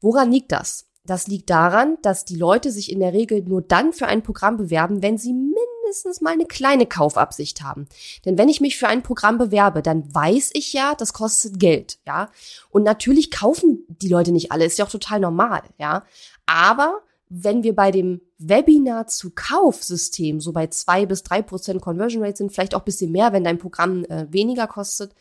Woran 0.00 0.32
liegt 0.32 0.50
das? 0.50 0.86
Das 1.06 1.28
liegt 1.28 1.48
daran, 1.48 1.96
dass 2.02 2.24
die 2.24 2.34
Leute 2.34 2.72
sich 2.72 2.90
in 2.90 2.98
der 2.98 3.12
Regel 3.12 3.40
nur 3.44 3.62
dann 3.62 3.92
für 3.92 4.08
ein 4.08 4.24
Programm 4.24 4.56
bewerben, 4.56 5.00
wenn 5.00 5.16
sie 5.16 5.32
mindestens 5.32 6.20
mal 6.20 6.32
eine 6.32 6.46
kleine 6.46 6.86
Kaufabsicht 6.86 7.62
haben. 7.62 7.86
Denn 8.24 8.36
wenn 8.36 8.48
ich 8.48 8.60
mich 8.60 8.76
für 8.76 8.88
ein 8.88 9.04
Programm 9.04 9.38
bewerbe, 9.38 9.80
dann 9.80 10.12
weiß 10.12 10.50
ich 10.54 10.72
ja, 10.72 10.96
das 10.98 11.12
kostet 11.12 11.60
Geld, 11.60 11.98
ja. 12.04 12.30
Und 12.70 12.82
natürlich 12.82 13.30
kaufen 13.30 13.86
die 13.86 14.08
Leute 14.08 14.32
nicht 14.32 14.50
alle, 14.50 14.64
ist 14.64 14.76
ja 14.76 14.86
auch 14.86 14.90
total 14.90 15.20
normal, 15.20 15.62
ja. 15.78 16.02
Aber 16.46 17.00
wenn 17.36 17.64
wir 17.64 17.74
bei 17.74 17.90
dem 17.90 18.20
Webinar 18.38 19.08
zu 19.08 19.32
Kaufsystem 19.34 20.40
so 20.40 20.52
bei 20.52 20.68
zwei 20.68 21.04
bis 21.04 21.24
drei 21.24 21.42
Prozent 21.42 21.82
Conversion 21.82 22.22
Rate 22.22 22.36
sind, 22.36 22.52
vielleicht 22.52 22.76
auch 22.76 22.82
bisschen 22.82 23.10
mehr, 23.10 23.32
wenn 23.32 23.42
dein 23.42 23.58
Programm 23.58 24.04
äh, 24.04 24.26
weniger 24.30 24.68
kostet, 24.68 25.14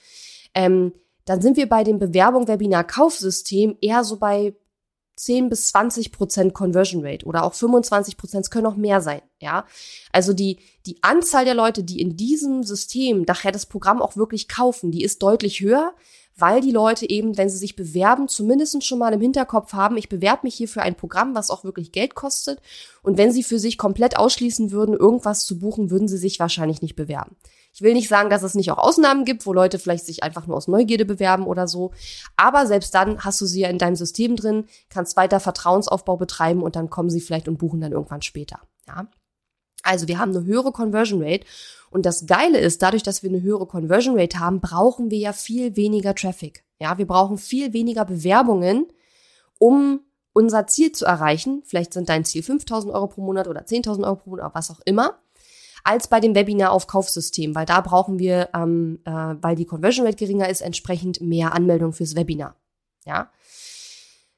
ähm, 0.54 0.94
dann 1.26 1.42
sind 1.42 1.58
wir 1.58 1.68
bei 1.68 1.84
dem 1.84 1.98
Bewerbung 1.98 2.48
Webinar 2.48 2.84
Kaufsystem 2.84 3.78
eher 3.82 4.04
so 4.04 4.18
bei 4.18 4.54
10 5.16 5.50
bis 5.50 5.68
20 5.68 6.12
Prozent 6.12 6.54
Conversion 6.54 7.04
Rate 7.04 7.26
oder 7.26 7.44
auch 7.44 7.54
25 7.54 8.18
Prozent, 8.18 8.46
es 8.46 8.52
können 8.52 8.68
auch 8.68 8.76
mehr 8.76 9.02
sein, 9.02 9.22
ja. 9.40 9.66
Also 10.12 10.34
die, 10.34 10.60
die 10.86 10.98
Anzahl 11.02 11.46
der 11.46 11.56
Leute, 11.56 11.84
die 11.84 12.00
in 12.00 12.16
diesem 12.16 12.64
System 12.64 13.24
nachher 13.28 13.52
das 13.52 13.66
Programm 13.66 14.02
auch 14.02 14.18
wirklich 14.18 14.48
kaufen, 14.48 14.92
die 14.92 15.04
ist 15.04 15.24
deutlich 15.24 15.62
höher, 15.62 15.94
weil 16.36 16.62
die 16.62 16.72
Leute 16.72 17.10
eben, 17.10 17.38
wenn 17.38 17.50
sie 17.50 17.58
sich 17.58 17.76
bewerben, 17.76 18.28
zumindest 18.28 18.84
schon 18.84 19.00
mal 19.00 19.14
im 19.14 19.22
Hinterkopf 19.22 19.74
haben, 19.74 19.98
ich 19.98 20.10
bewerbe 20.10 20.42
mich 20.44 20.56
hier 20.56 20.68
für 20.68 20.82
ein 20.82 20.96
Programm, 20.96 21.36
was 21.36 21.50
auch 21.50 21.64
wirklich 21.64 21.92
Geld 21.92 22.16
kostet. 22.16 22.60
Und 23.04 23.18
wenn 23.18 23.32
sie 23.32 23.44
für 23.44 23.60
sich 23.60 23.78
komplett 23.78 24.18
ausschließen 24.18 24.72
würden, 24.72 24.96
irgendwas 24.96 25.46
zu 25.46 25.60
buchen, 25.60 25.92
würden 25.92 26.08
sie 26.08 26.18
sich 26.18 26.40
wahrscheinlich 26.40 26.82
nicht 26.82 26.96
bewerben. 26.96 27.36
Ich 27.74 27.82
will 27.82 27.94
nicht 27.94 28.08
sagen, 28.08 28.30
dass 28.30 28.44
es 28.44 28.54
nicht 28.54 28.72
auch 28.72 28.78
Ausnahmen 28.78 29.26
gibt, 29.26 29.46
wo 29.46 29.54
Leute 29.54 29.80
vielleicht 29.80 30.06
sich 30.06 30.24
einfach 30.24 30.46
nur 30.46 30.58
aus 30.58 30.68
Neugierde 30.68 31.06
bewerben 31.06 31.48
oder 31.48 31.68
so. 31.68 31.92
Aber 32.38 32.68
selbst 32.68 32.94
dann 32.94 33.24
hast 33.24 33.42
du 33.42 33.46
sie 33.46 33.62
ja 33.62 33.70
in 33.70 33.80
deinem 33.80 33.96
System 33.96 34.36
drin, 34.36 34.66
kannst 34.90 35.18
weiter 35.18 35.40
Vertrauensaufbau 35.40 36.18
betreiben 36.18 36.62
und 36.62 36.76
dann 36.76 36.92
kommen 36.92 37.10
sie 37.10 37.22
vielleicht 37.22 37.48
und 37.48 37.58
buchen 37.58 37.82
dann 37.82 37.92
irgendwann 37.92 38.22
später. 38.22 38.60
Ja. 38.88 39.08
Also 39.84 40.08
wir 40.08 40.18
haben 40.18 40.36
eine 40.36 40.46
höhere 40.46 40.72
Conversion 40.72 41.22
Rate 41.22 41.46
und 41.94 42.06
das 42.06 42.26
Geile 42.26 42.60
ist, 42.60 42.82
dadurch, 42.82 43.04
dass 43.04 43.24
wir 43.24 43.30
eine 43.30 43.42
höhere 43.42 43.68
Conversion 43.68 44.20
Rate 44.20 44.40
haben, 44.40 44.62
brauchen 44.62 45.12
wir 45.12 45.20
ja 45.20 45.34
viel 45.34 45.76
weniger 45.76 46.16
Traffic. 46.16 46.64
Ja, 46.80 46.98
wir 46.98 47.08
brauchen 47.08 47.38
viel 47.38 47.74
weniger 47.74 48.04
Bewerbungen, 48.06 48.88
um 49.60 50.02
unser 50.34 50.68
Ziel 50.68 50.92
zu 50.92 51.06
erreichen. 51.06 51.62
Vielleicht 51.66 51.94
sind 51.94 52.10
dein 52.10 52.26
Ziel 52.26 52.44
5000 52.44 52.94
Euro 52.94 53.08
pro 53.08 53.22
Monat 53.22 53.48
oder 53.48 53.62
10.000 53.62 54.04
Euro 54.04 54.16
pro 54.16 54.32
Monat, 54.32 54.54
was 54.56 54.72
auch 54.72 54.82
immer, 54.86 55.20
als 55.84 56.08
bei 56.08 56.20
dem 56.20 56.34
Webinar-Aufkaufsystem, 56.34 57.54
weil 57.56 57.66
da 57.66 57.82
brauchen 57.82 58.18
wir, 58.20 58.50
ähm, 58.56 59.00
äh, 59.06 59.12
weil 59.12 59.56
die 59.56 59.66
Conversion 59.66 60.06
Rate 60.06 60.18
geringer 60.18 60.50
ist, 60.50 60.62
entsprechend 60.62 61.22
mehr 61.22 61.54
Anmeldungen 61.54 61.94
fürs 61.94 62.16
Webinar. 62.16 62.56
Ja. 63.06 63.30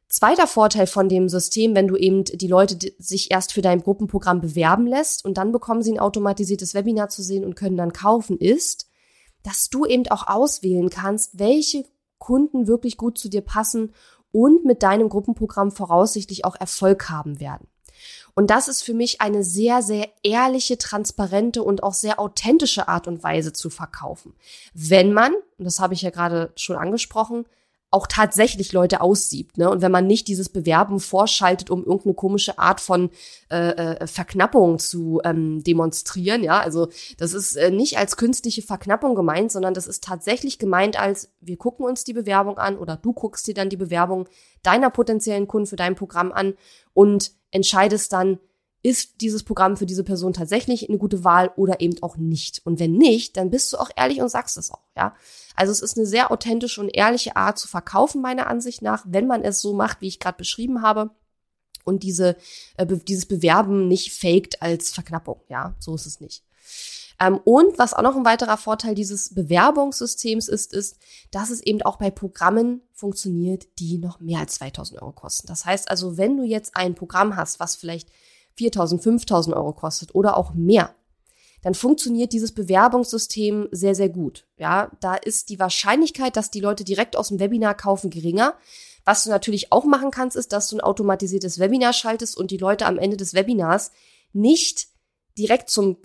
Zweiter 0.07 0.47
Vorteil 0.47 0.87
von 0.87 1.09
dem 1.09 1.29
System, 1.29 1.75
wenn 1.75 1.87
du 1.87 1.95
eben 1.95 2.23
die 2.23 2.47
Leute 2.47 2.77
sich 2.99 3.31
erst 3.31 3.53
für 3.53 3.61
dein 3.61 3.81
Gruppenprogramm 3.81 4.39
bewerben 4.39 4.85
lässt 4.85 5.25
und 5.25 5.37
dann 5.37 5.51
bekommen 5.51 5.81
sie 5.81 5.93
ein 5.93 5.99
automatisiertes 5.99 6.73
Webinar 6.75 7.09
zu 7.09 7.23
sehen 7.23 7.43
und 7.43 7.55
können 7.55 7.77
dann 7.77 7.91
kaufen, 7.91 8.37
ist, 8.37 8.87
dass 9.43 9.69
du 9.69 9.85
eben 9.85 10.07
auch 10.09 10.27
auswählen 10.27 10.89
kannst, 10.89 11.39
welche 11.39 11.85
Kunden 12.19 12.67
wirklich 12.67 12.97
gut 12.97 13.17
zu 13.17 13.29
dir 13.29 13.41
passen 13.41 13.93
und 14.31 14.65
mit 14.65 14.83
deinem 14.83 15.09
Gruppenprogramm 15.09 15.71
voraussichtlich 15.71 16.45
auch 16.45 16.55
Erfolg 16.55 17.09
haben 17.09 17.39
werden. 17.39 17.67
Und 18.35 18.49
das 18.49 18.67
ist 18.67 18.81
für 18.83 18.93
mich 18.93 19.21
eine 19.21 19.43
sehr, 19.43 19.81
sehr 19.81 20.09
ehrliche, 20.23 20.77
transparente 20.77 21.63
und 21.63 21.83
auch 21.83 21.93
sehr 21.93 22.19
authentische 22.19 22.87
Art 22.89 23.07
und 23.07 23.23
Weise 23.23 23.53
zu 23.53 23.69
verkaufen. 23.69 24.33
Wenn 24.73 25.13
man, 25.13 25.33
und 25.57 25.65
das 25.65 25.79
habe 25.79 25.93
ich 25.93 26.01
ja 26.01 26.09
gerade 26.09 26.51
schon 26.55 26.75
angesprochen, 26.75 27.45
auch 27.95 28.07
tatsächlich 28.07 28.73
Leute 28.73 28.99
aussiebt. 28.99 29.57
Ne? 29.57 29.69
Und 29.69 29.81
wenn 29.81 29.91
man 29.91 30.05
nicht 30.05 30.27
dieses 30.27 30.49
Bewerben 30.49 30.99
vorschaltet, 30.99 31.69
um 31.69 31.79
irgendeine 31.79 32.13
komische 32.13 32.59
Art 32.59 32.81
von 32.81 33.09
äh, 33.49 33.69
äh, 33.69 34.07
Verknappung 34.07 34.79
zu 34.79 35.21
ähm, 35.23 35.63
demonstrieren, 35.63 36.43
ja, 36.43 36.59
also 36.59 36.89
das 37.17 37.33
ist 37.33 37.55
äh, 37.55 37.71
nicht 37.71 37.97
als 37.97 38.17
künstliche 38.17 38.61
Verknappung 38.61 39.15
gemeint, 39.15 39.49
sondern 39.49 39.73
das 39.73 39.87
ist 39.87 40.03
tatsächlich 40.03 40.59
gemeint 40.59 40.99
als, 40.99 41.31
wir 41.39 41.55
gucken 41.55 41.85
uns 41.85 42.03
die 42.03 42.13
Bewerbung 42.13 42.57
an 42.57 42.77
oder 42.77 42.97
du 42.97 43.13
guckst 43.13 43.47
dir 43.47 43.53
dann 43.53 43.69
die 43.69 43.77
Bewerbung 43.77 44.27
deiner 44.61 44.89
potenziellen 44.89 45.47
Kunden 45.47 45.67
für 45.67 45.77
dein 45.77 45.95
Programm 45.95 46.33
an 46.33 46.55
und 46.93 47.31
entscheidest 47.51 48.11
dann, 48.11 48.39
ist 48.85 49.21
dieses 49.21 49.41
Programm 49.41 49.77
für 49.77 49.87
diese 49.87 50.03
Person 50.03 50.31
tatsächlich 50.31 50.87
eine 50.87 50.99
gute 50.99 51.23
Wahl 51.23 51.51
oder 51.55 51.81
eben 51.81 51.95
auch 52.03 52.17
nicht. 52.17 52.61
Und 52.65 52.79
wenn 52.79 52.91
nicht, 52.91 53.35
dann 53.35 53.49
bist 53.49 53.73
du 53.73 53.77
auch 53.77 53.89
ehrlich 53.95 54.21
und 54.21 54.29
sagst 54.29 54.57
es 54.57 54.69
auch, 54.69 54.83
ja. 54.95 55.15
Also 55.55 55.71
es 55.71 55.81
ist 55.81 55.97
eine 55.97 56.05
sehr 56.05 56.29
authentische 56.29 56.81
und 56.81 56.89
ehrliche 56.89 57.35
Art 57.35 57.57
zu 57.57 57.67
verkaufen, 57.67 58.21
meiner 58.21 58.45
Ansicht 58.45 58.83
nach, 58.83 59.03
wenn 59.07 59.25
man 59.25 59.41
es 59.41 59.59
so 59.59 59.73
macht, 59.73 60.01
wie 60.01 60.07
ich 60.07 60.19
gerade 60.19 60.37
beschrieben 60.37 60.83
habe. 60.83 61.09
Und 61.83 62.03
diese, 62.03 62.35
äh, 62.77 62.85
dieses 62.85 63.25
Bewerben 63.25 63.87
nicht 63.87 64.13
faked 64.13 64.61
als 64.61 64.91
Verknappung, 64.91 65.41
ja. 65.49 65.73
So 65.79 65.95
ist 65.95 66.05
es 66.05 66.19
nicht. 66.19 66.43
Ähm, 67.19 67.39
und 67.43 67.79
was 67.79 67.95
auch 67.95 68.03
noch 68.03 68.15
ein 68.15 68.25
weiterer 68.25 68.57
Vorteil 68.57 68.93
dieses 68.93 69.33
Bewerbungssystems 69.33 70.47
ist, 70.47 70.73
ist, 70.73 70.97
dass 71.31 71.49
es 71.49 71.61
eben 71.61 71.81
auch 71.81 71.97
bei 71.97 72.11
Programmen 72.11 72.81
funktioniert, 72.93 73.67
die 73.79 73.97
noch 73.97 74.19
mehr 74.19 74.41
als 74.41 74.55
2000 74.55 75.01
Euro 75.01 75.11
kosten. 75.11 75.47
Das 75.47 75.65
heißt 75.65 75.89
also, 75.89 76.17
wenn 76.17 76.37
du 76.37 76.43
jetzt 76.43 76.75
ein 76.75 76.93
Programm 76.93 77.35
hast, 77.35 77.59
was 77.59 77.75
vielleicht 77.75 78.09
4000, 78.55 79.01
5000 79.03 79.55
Euro 79.55 79.73
kostet 79.73 80.15
oder 80.15 80.37
auch 80.37 80.53
mehr, 80.53 80.95
dann 81.65 81.73
funktioniert 81.73 82.31
dieses 82.31 82.53
Bewerbungssystem 82.53 83.69
sehr, 83.71 83.95
sehr 83.95 84.09
gut. 84.09 84.45
Ja, 84.57 84.91
da 85.01 85.15
ist 85.15 85.49
die 85.49 85.59
Wahrscheinlichkeit, 85.59 86.37
dass 86.37 86.51
die 86.51 86.59
Leute 86.59 86.83
direkt 86.83 87.15
aus 87.15 87.29
dem 87.29 87.39
Webinar 87.39 87.73
kaufen, 87.73 88.11
geringer. 88.11 88.53
Was 89.03 89.23
du 89.23 89.31
natürlich 89.31 89.71
auch 89.71 89.83
machen 89.83 90.11
kannst, 90.11 90.37
ist, 90.37 90.53
dass 90.53 90.67
du 90.67 90.77
ein 90.77 90.81
automatisiertes 90.81 91.57
Webinar 91.57 91.93
schaltest 91.93 92.37
und 92.37 92.51
die 92.51 92.57
Leute 92.57 92.85
am 92.85 92.99
Ende 92.99 93.17
des 93.17 93.33
Webinars 93.33 93.91
nicht 94.31 94.89
direkt 95.39 95.71
zum 95.71 95.97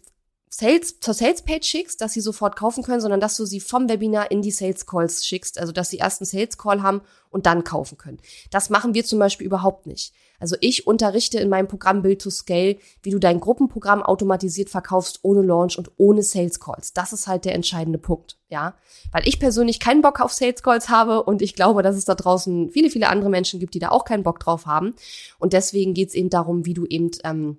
Sales, 0.48 0.98
zur 0.98 1.14
Sales 1.14 1.42
Page 1.42 1.66
schickst, 1.66 2.00
dass 2.00 2.14
sie 2.14 2.20
sofort 2.20 2.56
kaufen 2.56 2.82
können, 2.82 3.00
sondern 3.00 3.20
dass 3.20 3.36
du 3.36 3.44
sie 3.44 3.60
vom 3.60 3.88
Webinar 3.88 4.30
in 4.30 4.42
die 4.42 4.50
Sales 4.50 4.86
Calls 4.86 5.26
schickst, 5.26 5.58
also 5.58 5.72
dass 5.72 5.90
sie 5.90 5.98
erst 5.98 6.20
einen 6.20 6.26
Sales 6.26 6.58
Call 6.58 6.82
haben 6.82 7.02
und 7.28 7.46
dann 7.46 7.64
kaufen 7.64 7.98
können. 7.98 8.18
Das 8.50 8.70
machen 8.70 8.94
wir 8.94 9.04
zum 9.04 9.18
Beispiel 9.18 9.46
überhaupt 9.46 9.86
nicht. 9.86 10.12
Also 10.40 10.56
ich 10.60 10.86
unterrichte 10.86 11.38
in 11.38 11.48
meinem 11.48 11.68
Programm 11.68 12.02
Build 12.02 12.22
to 12.22 12.30
Scale, 12.30 12.78
wie 13.02 13.10
du 13.10 13.18
dein 13.18 13.38
Gruppenprogramm 13.38 14.02
automatisiert 14.02 14.70
verkaufst 14.70 15.20
ohne 15.22 15.42
Launch 15.42 15.78
und 15.78 15.92
ohne 15.98 16.22
Sales 16.22 16.58
Calls. 16.58 16.92
Das 16.92 17.12
ist 17.12 17.28
halt 17.28 17.44
der 17.44 17.54
entscheidende 17.54 17.98
Punkt, 17.98 18.38
ja. 18.48 18.74
Weil 19.12 19.28
ich 19.28 19.38
persönlich 19.38 19.78
keinen 19.78 20.02
Bock 20.02 20.20
auf 20.20 20.32
Sales 20.32 20.62
Calls 20.62 20.88
habe 20.88 21.22
und 21.22 21.42
ich 21.42 21.54
glaube, 21.54 21.82
dass 21.82 21.96
es 21.96 22.06
da 22.06 22.14
draußen 22.14 22.70
viele, 22.70 22.90
viele 22.90 23.08
andere 23.08 23.30
Menschen 23.30 23.60
gibt, 23.60 23.74
die 23.74 23.78
da 23.78 23.90
auch 23.90 24.04
keinen 24.04 24.22
Bock 24.22 24.40
drauf 24.40 24.66
haben. 24.66 24.94
Und 25.38 25.52
deswegen 25.52 25.94
geht 25.94 26.08
es 26.08 26.14
eben 26.14 26.30
darum, 26.30 26.64
wie 26.64 26.74
du 26.74 26.86
eben 26.86 27.10
ähm, 27.22 27.58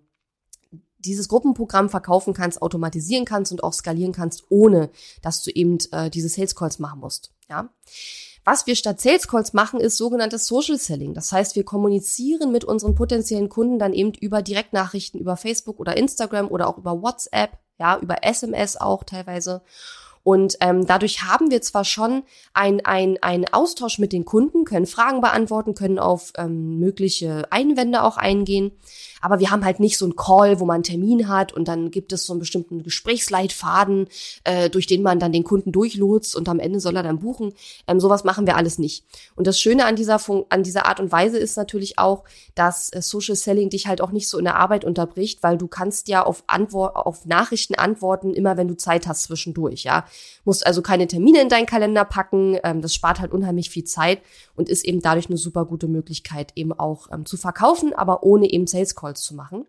dieses 0.98 1.28
Gruppenprogramm 1.28 1.90
verkaufen 1.90 2.34
kannst, 2.34 2.62
automatisieren 2.62 3.26
kannst 3.26 3.52
und 3.52 3.64
auch 3.64 3.74
skalieren 3.74 4.12
kannst, 4.12 4.46
ohne 4.50 4.90
dass 5.22 5.44
du 5.44 5.52
eben 5.52 5.78
äh, 5.92 6.10
diese 6.10 6.30
Sales 6.30 6.56
Calls 6.56 6.80
machen 6.80 7.00
musst. 7.00 7.32
Ja. 7.50 7.70
Was 8.44 8.66
wir 8.66 8.76
statt 8.76 9.00
Sales 9.00 9.28
Calls 9.28 9.54
machen, 9.54 9.80
ist 9.80 9.98
sogenanntes 9.98 10.48
Social 10.48 10.78
Selling. 10.78 11.14
Das 11.14 11.32
heißt, 11.32 11.56
wir 11.56 11.64
kommunizieren 11.64 12.52
mit 12.52 12.64
unseren 12.64 12.96
potenziellen 12.96 13.50
Kunden 13.50 13.78
dann 13.78 13.94
eben 13.94 14.14
über 14.14 14.42
Direktnachrichten 14.42 15.20
über 15.20 15.38
Facebook 15.38 15.80
oder 15.80 15.96
Instagram 15.96 16.48
oder 16.48 16.68
auch 16.68 16.78
über 16.78 17.02
WhatsApp, 17.02 17.60
ja, 17.80 18.00
über 18.00 18.24
SMS 18.24 18.78
auch 18.78 19.04
teilweise. 19.04 19.62
Und 20.24 20.58
ähm, 20.60 20.86
dadurch 20.86 21.24
haben 21.24 21.50
wir 21.50 21.62
zwar 21.62 21.86
schon 21.86 22.24
ein, 22.54 22.86
ein, 22.86 23.18
ein 23.22 23.52
Austausch 23.52 23.98
mit 23.98 24.14
den 24.14 24.26
Kunden, 24.26 24.66
können 24.66 24.86
Fragen 24.86 25.22
beantworten, 25.22 25.74
können 25.74 26.00
auf 26.00 26.34
ähm, 26.38 26.80
mögliche 26.80 27.52
Einwände 27.52 28.04
auch 28.04 28.18
eingehen, 28.18 28.72
aber 29.22 29.40
wir 29.40 29.52
haben 29.52 29.64
halt 29.64 29.80
nicht 29.80 29.98
so 29.98 30.06
einen 30.06 30.16
Call, 30.16 30.60
wo 30.60 30.66
man 30.66 30.76
einen 30.76 30.84
Termin 30.84 31.28
hat 31.28 31.54
und 31.54 31.68
dann 31.68 31.92
gibt 31.92 32.12
es 32.12 32.26
so 32.26 32.34
einen 32.34 32.40
bestimmten 32.40 32.84
Gesprächsleitfaden, 32.84 34.08
äh, 34.44 34.70
durch 34.70 34.88
den 34.88 35.04
man 35.04 35.20
dann 35.20 35.32
den 35.32 35.44
Kunden 35.44 35.72
durchlotst 35.72 36.36
und 36.36 36.50
am 36.50 36.60
Ende 36.60 36.80
soll 36.80 36.96
er 36.96 37.04
dann 37.04 37.20
buchen. 37.20 37.54
Ähm, 37.88 38.00
sowas 38.00 38.24
machen 38.24 38.48
wir 38.48 38.58
alles 38.58 38.80
nicht. 38.80 39.06
Und 39.36 39.48
das 39.48 39.60
Schöne 39.60 39.86
an 39.86 39.96
dieser, 39.96 40.20
Fun 40.20 40.46
an 40.50 40.64
dieser 40.64 40.88
Art 40.88 41.00
und 41.00 41.12
Weise 41.12 41.38
ist 41.38 41.56
natürlich 41.56 42.00
auch, 42.00 42.24
dass 42.56 42.92
äh, 42.92 43.02
Social 43.02 43.36
Selling 43.36 43.70
dich 43.70 43.88
halt 43.88 44.02
auch 44.02 44.12
nicht 44.12 44.28
so 44.28 44.40
in 44.40 44.46
der 44.46 44.56
Arbeit 44.56 44.84
unterbricht, 44.84 45.44
weil 45.44 45.58
du 45.58 45.68
kannst 45.68 46.08
ja 46.08 46.24
auf, 46.24 46.44
Antwort, 46.48 46.96
auf 46.96 47.26
Nachrichten 47.26 47.76
antworten, 47.76 48.34
immer 48.34 48.58
wenn 48.58 48.68
du 48.68 48.76
Zeit 48.76 49.08
hast 49.08 49.24
zwischendurch, 49.24 49.84
ja. 49.84 50.06
Musst 50.44 50.66
also 50.66 50.82
keine 50.82 51.08
Termine 51.08 51.42
in 51.42 51.50
deinen 51.50 51.66
Kalender 51.66 52.06
packen, 52.06 52.58
ähm, 52.64 52.82
das 52.82 52.94
spart 52.94 53.20
halt 53.20 53.32
unheimlich 53.32 53.70
viel 53.70 53.84
Zeit 53.84 54.22
und 54.56 54.70
ist 54.70 54.86
eben 54.86 55.02
dadurch 55.02 55.28
eine 55.28 55.38
super 55.38 55.66
gute 55.66 55.88
Möglichkeit, 55.88 56.52
eben 56.56 56.74
auch 56.74 57.10
ähm, 57.12 57.26
zu 57.26 57.38
verkaufen, 57.38 57.94
aber 57.94 58.24
ohne 58.24 58.50
eben 58.50 58.68
Sales 58.68 58.96
Calls 58.96 59.22
zu 59.22 59.36
machen. 59.36 59.66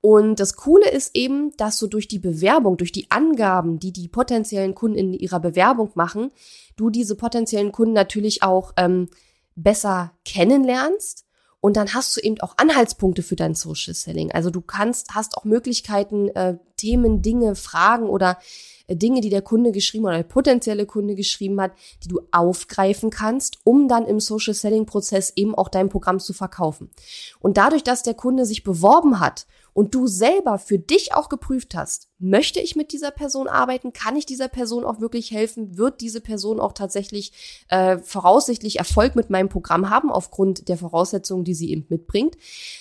Und 0.00 0.38
das 0.38 0.54
Coole 0.54 0.88
ist 0.88 1.16
eben, 1.16 1.56
dass 1.56 1.78
du 1.78 1.88
durch 1.88 2.06
die 2.06 2.20
Bewerbung, 2.20 2.76
durch 2.76 2.92
die 2.92 3.10
Angaben, 3.10 3.80
die 3.80 3.92
die 3.92 4.06
potenziellen 4.06 4.74
Kunden 4.74 4.98
in 4.98 5.14
ihrer 5.14 5.40
Bewerbung 5.40 5.90
machen, 5.94 6.30
du 6.76 6.90
diese 6.90 7.16
potenziellen 7.16 7.72
Kunden 7.72 7.94
natürlich 7.94 8.42
auch 8.44 8.72
ähm, 8.76 9.08
besser 9.56 10.12
kennenlernst. 10.24 11.25
Und 11.60 11.76
dann 11.76 11.94
hast 11.94 12.16
du 12.16 12.20
eben 12.20 12.40
auch 12.40 12.54
Anhaltspunkte 12.58 13.22
für 13.22 13.36
dein 13.36 13.54
Social 13.54 13.94
Selling. 13.94 14.30
Also 14.32 14.50
du 14.50 14.60
kannst, 14.60 15.14
hast 15.14 15.36
auch 15.36 15.44
Möglichkeiten, 15.44 16.28
äh, 16.28 16.58
Themen, 16.76 17.22
Dinge, 17.22 17.56
Fragen 17.56 18.08
oder 18.08 18.38
Dinge, 18.88 19.20
die 19.20 19.30
der 19.30 19.42
Kunde 19.42 19.72
geschrieben 19.72 20.04
oder 20.04 20.16
der 20.16 20.22
potenzielle 20.22 20.86
Kunde 20.86 21.14
geschrieben 21.14 21.60
hat, 21.60 21.72
die 22.04 22.08
du 22.08 22.20
aufgreifen 22.30 23.10
kannst, 23.10 23.58
um 23.64 23.88
dann 23.88 24.06
im 24.06 24.20
Social 24.20 24.54
Selling 24.54 24.86
Prozess 24.86 25.32
eben 25.34 25.54
auch 25.54 25.68
dein 25.68 25.88
Programm 25.88 26.20
zu 26.20 26.32
verkaufen. 26.32 26.90
Und 27.40 27.56
dadurch, 27.56 27.82
dass 27.82 28.02
der 28.02 28.14
Kunde 28.14 28.46
sich 28.46 28.62
beworben 28.62 29.18
hat 29.18 29.46
und 29.76 29.94
du 29.94 30.06
selber 30.06 30.58
für 30.58 30.78
dich 30.78 31.12
auch 31.12 31.28
geprüft 31.28 31.74
hast, 31.74 32.08
möchte 32.18 32.60
ich 32.60 32.76
mit 32.76 32.92
dieser 32.92 33.10
Person 33.10 33.46
arbeiten, 33.46 33.92
kann 33.92 34.16
ich 34.16 34.24
dieser 34.24 34.48
Person 34.48 34.86
auch 34.86 35.02
wirklich 35.02 35.32
helfen, 35.32 35.76
wird 35.76 36.00
diese 36.00 36.22
Person 36.22 36.60
auch 36.60 36.72
tatsächlich 36.72 37.64
äh, 37.68 37.98
voraussichtlich 37.98 38.78
Erfolg 38.78 39.16
mit 39.16 39.28
meinem 39.28 39.50
Programm 39.50 39.90
haben 39.90 40.10
aufgrund 40.10 40.70
der 40.70 40.78
Voraussetzungen, 40.78 41.44
die 41.44 41.52
sie 41.52 41.70
eben 41.70 41.84
mitbringt. 41.90 42.38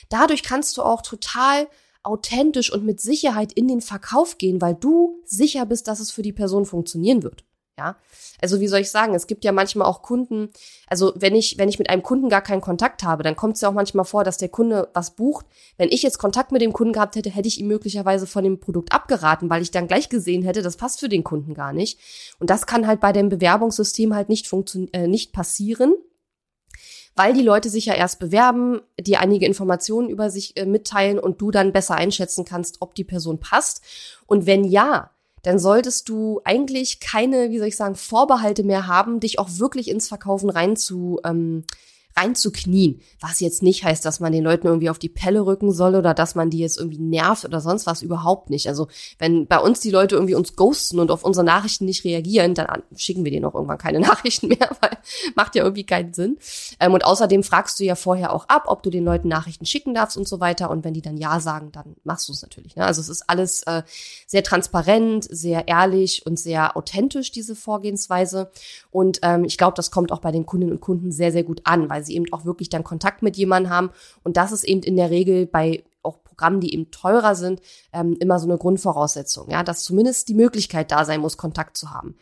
Dadurch 0.07 0.41
kannst 0.41 0.77
du 0.77 0.83
auch 0.83 1.01
total 1.01 1.67
authentisch 2.01 2.71
und 2.71 2.85
mit 2.85 3.01
Sicherheit 3.01 3.51
in 3.51 3.67
den 3.67 3.81
Verkauf 3.81 4.37
gehen, 4.37 4.61
weil 4.61 4.75
du 4.75 5.19
sicher 5.25 5.65
bist, 5.65 5.89
dass 5.89 5.99
es 5.99 6.11
für 6.11 6.21
die 6.21 6.31
Person 6.31 6.65
funktionieren 6.65 7.23
wird. 7.23 7.43
Ja, 7.77 7.97
also 8.41 8.61
wie 8.61 8.69
soll 8.69 8.79
ich 8.79 8.89
sagen? 8.89 9.15
Es 9.15 9.27
gibt 9.27 9.43
ja 9.43 9.51
manchmal 9.51 9.85
auch 9.85 10.01
Kunden, 10.01 10.49
also 10.87 11.11
wenn 11.17 11.35
ich, 11.35 11.57
wenn 11.57 11.67
ich 11.67 11.77
mit 11.77 11.89
einem 11.89 12.03
Kunden 12.03 12.29
gar 12.29 12.41
keinen 12.41 12.61
Kontakt 12.61 13.03
habe, 13.03 13.21
dann 13.21 13.35
kommt 13.35 13.55
es 13.55 13.61
ja 13.61 13.67
auch 13.67 13.73
manchmal 13.73 14.05
vor, 14.05 14.23
dass 14.23 14.37
der 14.37 14.47
Kunde 14.47 14.87
was 14.93 15.11
bucht. 15.11 15.45
Wenn 15.77 15.89
ich 15.89 16.01
jetzt 16.01 16.17
Kontakt 16.17 16.53
mit 16.53 16.61
dem 16.61 16.71
Kunden 16.71 16.93
gehabt 16.93 17.17
hätte, 17.17 17.29
hätte 17.29 17.49
ich 17.49 17.59
ihm 17.59 17.67
möglicherweise 17.67 18.27
von 18.27 18.45
dem 18.45 18.61
Produkt 18.61 18.93
abgeraten, 18.93 19.49
weil 19.49 19.61
ich 19.61 19.71
dann 19.71 19.89
gleich 19.89 20.07
gesehen 20.07 20.41
hätte, 20.43 20.61
das 20.61 20.77
passt 20.77 21.01
für 21.01 21.09
den 21.09 21.25
Kunden 21.25 21.53
gar 21.53 21.73
nicht. 21.73 21.99
Und 22.39 22.49
das 22.49 22.65
kann 22.65 22.87
halt 22.87 23.01
bei 23.01 23.11
dem 23.11 23.27
Bewerbungssystem 23.27 24.15
halt 24.15 24.29
nicht 24.29 24.47
funktionieren, 24.47 24.93
äh, 24.93 25.07
nicht 25.07 25.33
passieren, 25.33 25.95
weil 27.13 27.33
die 27.33 27.41
Leute 27.41 27.69
sich 27.69 27.87
ja 27.87 27.93
erst 27.93 28.19
bewerben, 28.19 28.79
die 28.97 29.17
einige 29.17 29.45
Informationen 29.45 30.09
über 30.09 30.29
sich 30.29 30.55
äh, 30.55 30.65
mitteilen 30.65 31.19
und 31.19 31.41
du 31.41 31.51
dann 31.51 31.73
besser 31.73 31.95
einschätzen 31.95 32.45
kannst, 32.45 32.77
ob 32.81 32.95
die 32.95 33.03
Person 33.03 33.41
passt. 33.41 33.81
Und 34.27 34.45
wenn 34.45 34.63
ja, 34.63 35.11
dann 35.45 35.59
solltest 35.59 36.09
du 36.09 36.41
eigentlich 36.43 36.99
keine, 36.99 37.51
wie 37.51 37.59
soll 37.59 37.67
ich 37.67 37.75
sagen, 37.75 37.95
Vorbehalte 37.95 38.63
mehr 38.63 38.87
haben, 38.87 39.19
dich 39.19 39.37
auch 39.37 39.49
wirklich 39.57 39.89
ins 39.89 40.07
Verkaufen 40.07 40.49
rein 40.49 40.75
zu, 40.75 41.19
ähm, 41.23 41.65
reinzuknien. 42.15 43.01
Was 43.19 43.39
jetzt 43.39 43.61
nicht 43.61 43.83
heißt, 43.83 44.05
dass 44.05 44.19
man 44.19 44.31
den 44.31 44.43
Leuten 44.43 44.67
irgendwie 44.67 44.89
auf 44.89 44.99
die 44.99 45.09
Pelle 45.09 45.45
rücken 45.45 45.71
soll 45.71 45.95
oder 45.95 46.13
dass 46.13 46.35
man 46.35 46.49
die 46.49 46.59
jetzt 46.59 46.77
irgendwie 46.77 46.99
nervt 46.99 47.45
oder 47.45 47.59
sonst 47.59 47.85
was 47.85 48.01
überhaupt 48.01 48.49
nicht. 48.49 48.67
Also 48.67 48.87
wenn 49.19 49.47
bei 49.47 49.59
uns 49.59 49.81
die 49.81 49.91
Leute 49.91 50.15
irgendwie 50.15 50.35
uns 50.35 50.55
ghosten 50.55 50.99
und 50.99 51.11
auf 51.11 51.23
unsere 51.23 51.45
Nachrichten 51.45 51.85
nicht 51.85 52.03
reagieren, 52.03 52.53
dann 52.53 52.83
schicken 52.95 53.25
wir 53.25 53.31
denen 53.31 53.45
auch 53.45 53.53
irgendwann 53.53 53.77
keine 53.77 53.99
Nachrichten 54.05 54.47
mehr, 54.47 54.69
weil 54.79 54.97
macht 55.35 55.55
ja 55.55 55.63
irgendwie 55.63 55.85
keinen 55.85 56.13
Sinn. 56.13 56.37
Ähm, 56.79 56.93
und 56.93 57.05
außerdem 57.05 57.43
fragst 57.43 57.79
du 57.79 57.83
ja 57.83 57.95
vorher 57.95 58.33
auch 58.33 58.47
ab, 58.47 58.65
ob 58.67 58.83
du 58.83 58.89
den 58.89 59.03
Leuten 59.03 59.27
Nachrichten 59.27 59.65
schicken 59.65 59.93
darfst 59.93 60.17
und 60.17 60.27
so 60.27 60.39
weiter. 60.39 60.69
Und 60.69 60.83
wenn 60.83 60.93
die 60.93 61.01
dann 61.01 61.17
ja 61.17 61.39
sagen, 61.39 61.71
dann 61.71 61.95
machst 62.03 62.29
du 62.29 62.33
es 62.33 62.41
natürlich. 62.41 62.75
Ne? 62.75 62.85
Also 62.85 63.01
es 63.01 63.09
ist 63.09 63.29
alles 63.29 63.63
äh, 63.63 63.83
sehr 64.25 64.43
transparent, 64.43 65.25
sehr 65.29 65.67
ehrlich 65.67 66.25
und 66.25 66.39
sehr 66.39 66.77
authentisch, 66.77 67.31
diese 67.31 67.55
Vorgehensweise. 67.55 68.51
Und 68.91 69.19
ähm, 69.21 69.43
ich 69.43 69.57
glaube, 69.57 69.73
das 69.75 69.91
kommt 69.91 70.11
auch 70.11 70.21
bei 70.21 70.31
den 70.31 70.45
Kundinnen 70.45 70.73
und 70.73 70.81
Kunden 70.81 71.11
sehr, 71.11 71.31
sehr 71.31 71.43
gut 71.43 71.61
an, 71.65 71.89
weil 71.89 72.04
sie 72.05 72.15
eben 72.15 72.31
auch 72.31 72.45
wirklich 72.45 72.69
dann 72.69 72.83
Kontakt 72.83 73.21
mit 73.21 73.37
jemandem 73.37 73.71
haben. 73.71 73.89
Und 74.23 74.37
das 74.37 74.51
ist 74.51 74.63
eben 74.63 74.81
in 74.83 74.95
der 74.95 75.09
Regel 75.09 75.45
bei 75.45 75.83
auch 76.03 76.23
Programmen, 76.23 76.61
die 76.61 76.73
eben 76.73 76.91
teurer 76.91 77.35
sind, 77.35 77.61
ähm, 77.91 78.15
immer 78.19 78.39
so 78.39 78.47
eine 78.47 78.57
Grundvoraussetzung, 78.57 79.49
ja, 79.49 79.63
dass 79.63 79.83
zumindest 79.83 80.29
die 80.29 80.35
Möglichkeit 80.35 80.91
da 80.91 81.03
sein 81.03 81.21
muss, 81.21 81.37
Kontakt 81.37 81.77
zu 81.77 81.91
haben. 81.91 82.15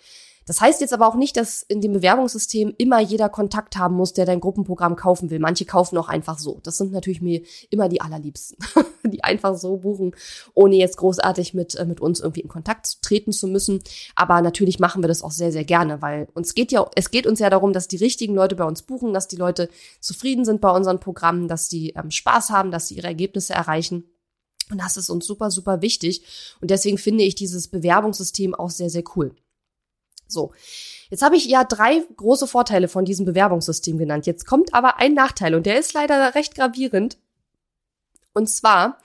Das 0.46 0.60
heißt 0.60 0.82
jetzt 0.82 0.94
aber 0.94 1.08
auch 1.08 1.16
nicht, 1.16 1.38
dass 1.38 1.64
in 1.64 1.82
dem 1.82 1.94
Bewerbungssystem 1.94 2.74
immer 2.78 3.00
jeder 3.00 3.30
Kontakt 3.30 3.78
haben 3.78 3.96
muss, 3.96 4.14
der 4.14 4.26
dein 4.26 4.40
Gruppenprogramm 4.40 4.96
kaufen 4.96 5.30
will. 5.30 5.40
Manche 5.40 5.66
kaufen 5.66 5.98
auch 5.98 6.10
einfach 6.10 6.38
so. 6.38 6.60
Das 6.64 6.78
sind 6.78 6.92
natürlich 6.92 7.22
mir 7.22 7.42
immer 7.70 7.90
die 7.90 8.02
allerliebsten, 8.02 8.58
die 9.04 9.24
einfach 9.24 9.56
so 9.56 9.78
buchen, 9.78 10.16
ohne 10.54 10.76
jetzt 10.76 10.98
großartig 10.98 11.54
mit, 11.54 11.76
äh, 11.76 11.86
mit 11.86 12.02
uns 12.02 12.20
irgendwie 12.20 12.42
in 12.42 12.50
Kontakt 12.50 13.02
treten 13.02 13.32
zu 13.32 13.48
müssen. 13.48 13.82
Aber 14.16 14.42
natürlich 14.42 14.80
machen 14.80 15.04
wir 15.04 15.08
das 15.08 15.24
auch 15.24 15.32
sehr, 15.32 15.52
sehr 15.52 15.64
gerne, 15.64 16.02
weil 16.02 16.28
uns 16.34 16.54
geht 16.56 16.72
ja, 16.72 16.90
es 16.96 17.12
geht 17.12 17.28
uns 17.28 17.40
ja 17.40 17.50
darum, 17.50 17.74
dass 17.74 17.88
die 17.88 17.98
richtigen 17.98 18.36
Leute 18.36 18.56
bei 18.56 18.66
uns 18.66 18.82
buchen, 18.82 19.14
dass 19.14 19.28
die 19.28 19.38
Leute 19.38 19.70
zufrieden 20.00 20.46
sind 20.46 20.62
bei 20.62 20.70
unseren 20.70 21.00
Programmen, 21.00 21.48
dass 21.48 21.70
die 21.70 21.92
ähm, 21.92 22.12
Spaß 22.12 22.50
haben, 22.50 22.72
dass 22.72 22.88
sie 22.88 22.96
ihre 22.96 23.08
Ergebnisse 23.08 23.54
erreichen. 23.54 24.06
Und 24.72 24.82
das 24.82 24.98
ist 24.98 25.10
uns 25.10 25.26
super, 25.26 25.52
super 25.52 25.82
wichtig. 25.82 26.24
Und 26.62 26.72
deswegen 26.72 26.98
finde 26.98 27.24
ich 27.24 27.36
dieses 27.36 27.68
Bewerbungssystem 27.68 28.56
auch 28.56 28.70
sehr, 28.70 28.90
sehr 28.90 29.04
cool. 29.16 29.36
So. 30.28 30.54
Jetzt 31.10 31.22
habe 31.22 31.36
ich 31.36 31.46
ja 31.46 31.64
drei 31.64 32.04
große 32.18 32.48
Vorteile 32.48 32.88
von 32.88 33.06
diesem 33.06 33.26
Bewerbungssystem 33.26 33.98
genannt. 33.98 34.26
Jetzt 34.26 34.46
kommt 34.46 34.74
aber 34.74 34.98
ein 34.98 35.14
Nachteil 35.14 35.56
und 35.56 35.66
der 35.66 35.80
ist 35.80 35.94
leider 35.94 36.36
recht 36.36 36.56
gravierend. 36.56 37.18
Und 38.34 38.50
zwar, 38.50 38.98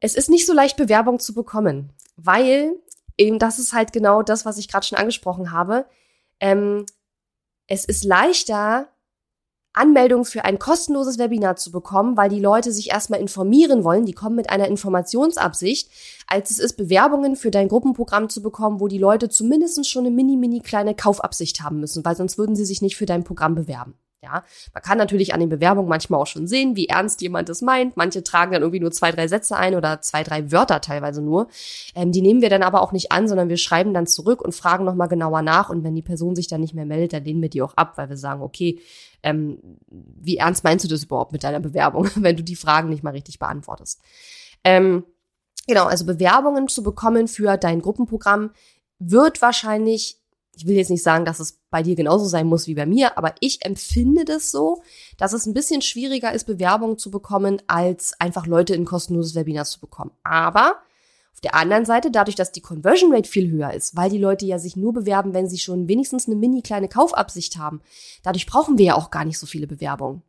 es 0.00 0.14
ist 0.14 0.28
nicht 0.28 0.46
so 0.46 0.52
leicht, 0.52 0.76
Bewerbung 0.76 1.18
zu 1.18 1.32
bekommen, 1.32 1.92
weil 2.16 2.74
eben 3.16 3.38
das 3.38 3.58
ist 3.58 3.72
halt 3.72 3.92
genau 3.92 4.22
das, 4.22 4.44
was 4.44 4.58
ich 4.58 4.68
gerade 4.68 4.86
schon 4.86 4.98
angesprochen 4.98 5.52
habe. 5.52 5.86
Ähm, 6.40 6.84
es 7.66 7.84
ist 7.84 8.04
leichter, 8.04 8.91
Anmeldung 9.74 10.24
für 10.24 10.44
ein 10.44 10.58
kostenloses 10.58 11.18
Webinar 11.18 11.56
zu 11.56 11.72
bekommen, 11.72 12.16
weil 12.16 12.28
die 12.28 12.40
Leute 12.40 12.72
sich 12.72 12.90
erstmal 12.90 13.20
informieren 13.20 13.84
wollen, 13.84 14.04
die 14.04 14.12
kommen 14.12 14.36
mit 14.36 14.50
einer 14.50 14.68
Informationsabsicht, 14.68 15.90
als 16.26 16.50
es 16.50 16.58
ist, 16.58 16.76
Bewerbungen 16.76 17.36
für 17.36 17.50
dein 17.50 17.68
Gruppenprogramm 17.68 18.28
zu 18.28 18.42
bekommen, 18.42 18.80
wo 18.80 18.88
die 18.88 18.98
Leute 18.98 19.28
zumindest 19.28 19.88
schon 19.88 20.06
eine 20.06 20.14
mini, 20.14 20.36
mini 20.36 20.60
kleine 20.60 20.94
Kaufabsicht 20.94 21.62
haben 21.62 21.80
müssen, 21.80 22.04
weil 22.04 22.16
sonst 22.16 22.38
würden 22.38 22.56
sie 22.56 22.64
sich 22.64 22.82
nicht 22.82 22.96
für 22.96 23.06
dein 23.06 23.24
Programm 23.24 23.54
bewerben. 23.54 23.94
Ja, 24.24 24.44
man 24.72 24.82
kann 24.84 24.98
natürlich 24.98 25.34
an 25.34 25.40
den 25.40 25.48
Bewerbungen 25.48 25.88
manchmal 25.88 26.20
auch 26.20 26.28
schon 26.28 26.46
sehen, 26.46 26.76
wie 26.76 26.86
ernst 26.86 27.20
jemand 27.22 27.48
es 27.48 27.60
meint. 27.60 27.96
Manche 27.96 28.22
tragen 28.22 28.52
dann 28.52 28.62
irgendwie 28.62 28.78
nur 28.78 28.92
zwei, 28.92 29.10
drei 29.10 29.26
Sätze 29.26 29.56
ein 29.56 29.74
oder 29.74 30.00
zwei, 30.00 30.22
drei 30.22 30.52
Wörter 30.52 30.80
teilweise 30.80 31.20
nur. 31.20 31.48
Ähm, 31.96 32.12
die 32.12 32.22
nehmen 32.22 32.40
wir 32.40 32.48
dann 32.48 32.62
aber 32.62 32.82
auch 32.82 32.92
nicht 32.92 33.10
an, 33.10 33.26
sondern 33.26 33.48
wir 33.48 33.56
schreiben 33.56 33.92
dann 33.92 34.06
zurück 34.06 34.40
und 34.40 34.54
fragen 34.54 34.84
nochmal 34.84 35.08
genauer 35.08 35.42
nach. 35.42 35.70
Und 35.70 35.82
wenn 35.82 35.96
die 35.96 36.02
Person 36.02 36.36
sich 36.36 36.46
dann 36.46 36.60
nicht 36.60 36.72
mehr 36.72 36.86
meldet, 36.86 37.14
dann 37.14 37.24
lehnen 37.24 37.42
wir 37.42 37.50
die 37.50 37.62
auch 37.62 37.74
ab, 37.74 37.94
weil 37.98 38.10
wir 38.10 38.16
sagen, 38.16 38.42
okay, 38.42 38.78
ähm, 39.22 39.78
wie 39.88 40.36
ernst 40.36 40.64
meinst 40.64 40.84
du 40.84 40.88
das 40.88 41.04
überhaupt 41.04 41.32
mit 41.32 41.44
deiner 41.44 41.60
Bewerbung, 41.60 42.08
wenn 42.16 42.36
du 42.36 42.42
die 42.42 42.56
Fragen 42.56 42.88
nicht 42.88 43.02
mal 43.02 43.10
richtig 43.10 43.38
beantwortest? 43.38 44.00
Ähm, 44.64 45.04
genau, 45.66 45.84
also 45.84 46.04
Bewerbungen 46.04 46.68
zu 46.68 46.82
bekommen 46.82 47.28
für 47.28 47.56
dein 47.56 47.80
Gruppenprogramm 47.80 48.50
wird 48.98 49.42
wahrscheinlich 49.42 50.22
ich 50.54 50.66
will 50.66 50.76
jetzt 50.76 50.90
nicht 50.90 51.02
sagen, 51.02 51.24
dass 51.24 51.40
es 51.40 51.60
bei 51.70 51.82
dir 51.82 51.96
genauso 51.96 52.26
sein 52.26 52.46
muss 52.46 52.66
wie 52.66 52.74
bei 52.74 52.84
mir, 52.84 53.16
aber 53.16 53.34
ich 53.40 53.64
empfinde 53.64 54.24
das 54.24 54.50
so, 54.50 54.82
dass 55.16 55.32
es 55.32 55.46
ein 55.46 55.54
bisschen 55.54 55.80
schwieriger 55.80 56.32
ist, 56.32 56.44
Bewerbungen 56.44 56.98
zu 56.98 57.10
bekommen, 57.10 57.62
als 57.66 58.14
einfach 58.20 58.46
Leute 58.46 58.74
in 58.74 58.84
kostenloses 58.84 59.34
Webinar 59.34 59.64
zu 59.64 59.80
bekommen. 59.80 60.10
Aber 60.22 60.76
auf 61.32 61.40
der 61.40 61.54
anderen 61.54 61.84
Seite, 61.84 62.10
dadurch, 62.10 62.36
dass 62.36 62.52
die 62.52 62.60
Conversion 62.60 63.12
Rate 63.12 63.28
viel 63.28 63.50
höher 63.50 63.72
ist, 63.72 63.96
weil 63.96 64.10
die 64.10 64.18
Leute 64.18 64.46
ja 64.46 64.58
sich 64.58 64.76
nur 64.76 64.92
bewerben, 64.92 65.34
wenn 65.34 65.48
sie 65.48 65.58
schon 65.58 65.88
wenigstens 65.88 66.26
eine 66.26 66.36
mini 66.36 66.62
kleine 66.62 66.88
Kaufabsicht 66.88 67.56
haben, 67.56 67.80
dadurch 68.22 68.46
brauchen 68.46 68.78
wir 68.78 68.84
ja 68.84 68.94
auch 68.94 69.10
gar 69.10 69.24
nicht 69.24 69.38
so 69.38 69.46
viele 69.46 69.66
Bewerbungen. 69.66 70.22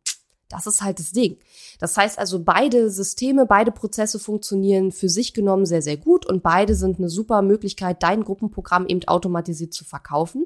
Das 0.49 0.67
ist 0.67 0.83
halt 0.83 0.99
das 0.99 1.11
Ding. 1.11 1.37
Das 1.79 1.97
heißt 1.97 2.19
also, 2.19 2.43
beide 2.43 2.91
Systeme, 2.91 3.45
beide 3.45 3.71
Prozesse 3.71 4.19
funktionieren 4.19 4.91
für 4.91 5.09
sich 5.09 5.33
genommen 5.33 5.65
sehr, 5.65 5.81
sehr 5.81 5.97
gut 5.97 6.25
und 6.25 6.43
beide 6.43 6.75
sind 6.75 6.99
eine 6.99 7.09
super 7.09 7.41
Möglichkeit, 7.41 8.03
dein 8.03 8.23
Gruppenprogramm 8.23 8.85
eben 8.87 9.03
automatisiert 9.07 9.73
zu 9.73 9.83
verkaufen. 9.83 10.45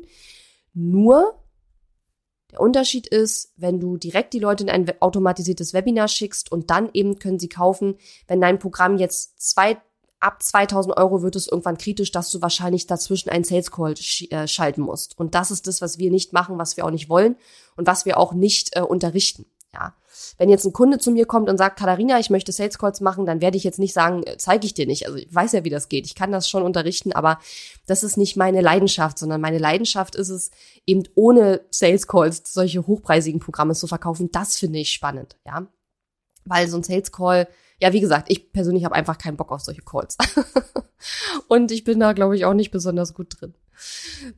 Nur 0.74 1.36
der 2.52 2.62
Unterschied 2.62 3.08
ist, 3.08 3.52
wenn 3.58 3.80
du 3.80 3.98
direkt 3.98 4.34
die 4.34 4.39
Leute 4.39 4.63
in 4.63 4.70
ein 4.70 4.89
automatisiertes 5.02 5.74
Webinar 5.74 6.08
schickst 6.08 6.52
und 6.52 6.70
dann 6.70 6.89
eben 6.93 7.20
können 7.20 7.39
sie 7.39 7.50
kaufen, 7.50 7.96
wenn 8.28 8.39
dein 8.39 8.60
Programm 8.60 8.98
jetzt 8.98 9.41
zwei, 9.41 9.78
ab 10.19 10.41
2000 10.41 10.97
Euro 10.97 11.21
wird 11.21 11.36
es 11.36 11.47
irgendwann 11.47 11.77
kritisch, 11.77 12.12
dass 12.12 12.32
du 12.32 12.41
wahrscheinlich 12.41 12.88
dazwischen 12.88 13.30
einen 13.30 13.43
Sales 13.43 13.71
Call 13.71 13.95
sch 13.97 14.23
äh, 14.32 14.47
schalten 14.47 14.82
musst. 14.82 15.17
Und 15.17 15.36
das 15.36 15.51
ist 15.51 15.67
das, 15.67 15.82
was 15.82 15.97
wir 15.97 16.12
nicht 16.12 16.34
machen, 16.34 16.58
was 16.58 16.77
wir 16.77 16.86
auch 16.86 16.91
nicht 16.91 17.10
wollen 17.10 17.36
und 17.75 17.88
was 17.88 18.06
wir 18.06 18.17
auch 18.17 18.34
nicht 18.34 18.75
äh, 18.75 18.82
unterrichten. 18.82 19.45
Ja. 19.73 19.93
Wenn 20.38 20.49
jetzt 20.49 20.65
ein 20.65 20.73
Kunde 20.73 20.97
zu 20.97 21.12
mir 21.12 21.25
kommt 21.25 21.49
und 21.49 21.58
sagt, 21.58 21.77
Katharina, 21.77 22.19
ich 22.19 22.30
möchte 22.30 22.51
Sales 22.51 22.80
Calls 22.80 23.01
machen, 23.01 23.25
dann 23.25 23.41
werde 23.41 23.58
ich 23.58 23.63
jetzt 23.63 23.80
nicht 23.80 23.93
sagen, 23.93 24.23
äh, 24.23 24.38
zeige 24.38 24.65
ich 24.65 24.73
dir 24.73 24.88
nicht. 24.88 25.06
Also 25.06 25.17
ich 25.17 25.34
weiß 25.34 25.51
ja, 25.51 25.63
wie 25.63 25.69
das 25.69 25.89
geht. 25.89 26.06
Ich 26.06 26.15
kann 26.15 26.32
das 26.32 26.49
schon 26.49 26.63
unterrichten, 26.63 27.12
aber 27.12 27.39
das 27.86 28.03
ist 28.03 28.17
nicht 28.17 28.38
meine 28.38 28.62
Leidenschaft, 28.62 29.19
sondern 29.19 29.41
meine 29.41 29.60
Leidenschaft 29.60 30.15
ist 30.15 30.30
es, 30.30 30.51
eben 30.86 31.03
ohne 31.15 31.62
Sales 31.69 32.08
Calls 32.08 32.41
solche 32.45 32.88
hochpreisigen 32.88 33.39
Programme 33.39 33.75
zu 33.75 33.88
verkaufen. 33.88 34.32
Das 34.32 34.58
finde 34.58 34.80
ich 34.80 34.91
spannend, 34.91 35.38
ja. 35.45 35.67
Weil 36.45 36.67
so 36.69 36.77
ein 36.77 36.84
Sales 36.84 37.12
Call, 37.12 37.47
ja, 37.80 37.94
wie 37.94 38.02
gesagt, 38.02 38.30
ich 38.32 38.52
persönlich 38.52 38.86
habe 38.86 38.96
einfach 38.96 39.18
keinen 39.18 39.38
Bock 39.38 39.52
auf 39.52 39.62
solche 39.62 39.82
Calls. 39.82 40.18
und 41.48 41.72
ich 41.72 41.84
bin 41.84 42.00
da, 42.00 42.13
glaube 42.13 42.36
ich, 42.36 42.46
auch 42.46 42.54
nicht 42.54 42.72
besonders 42.72 43.13
gut 43.13 43.40
drin. 43.40 43.54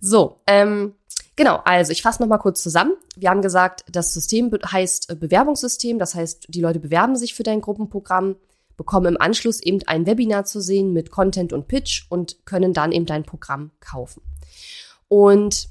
So, 0.01 0.41
ähm, 0.47 0.93
Genau, 1.39 1.61
also 1.63 1.93
ich 1.93 2.01
fasse 2.01 2.21
nochmal 2.21 2.39
kurz 2.39 2.61
zusammen. 2.61 2.97
Wir 3.15 3.29
haben 3.29 3.41
gesagt, 3.41 3.85
das 3.89 4.13
System 4.13 4.51
heißt 4.51 5.09
äh, 5.09 5.15
Bewerbungssystem, 5.15 5.97
das 5.97 6.13
heißt, 6.13 6.47
die 6.49 6.59
Leute 6.59 6.81
bewerben 6.81 7.15
sich 7.15 7.33
für 7.33 7.43
dein 7.43 7.61
Gruppenprogramm, 7.61 8.35
bekommen 8.75 9.15
im 9.15 9.21
Anschluss 9.21 9.61
eben 9.61 9.79
ein 9.87 10.05
Webinar 10.05 10.43
zu 10.43 10.59
sehen 10.59 10.91
mit 10.91 11.11
Content 11.11 11.53
und 11.53 11.69
Pitch 11.69 12.07
und 12.09 12.45
können 12.45 12.73
dann 12.73 12.91
eben 12.91 13.05
dein 13.05 13.23
Programm 13.23 13.71
kaufen. 13.79 14.21
Und 15.07 15.69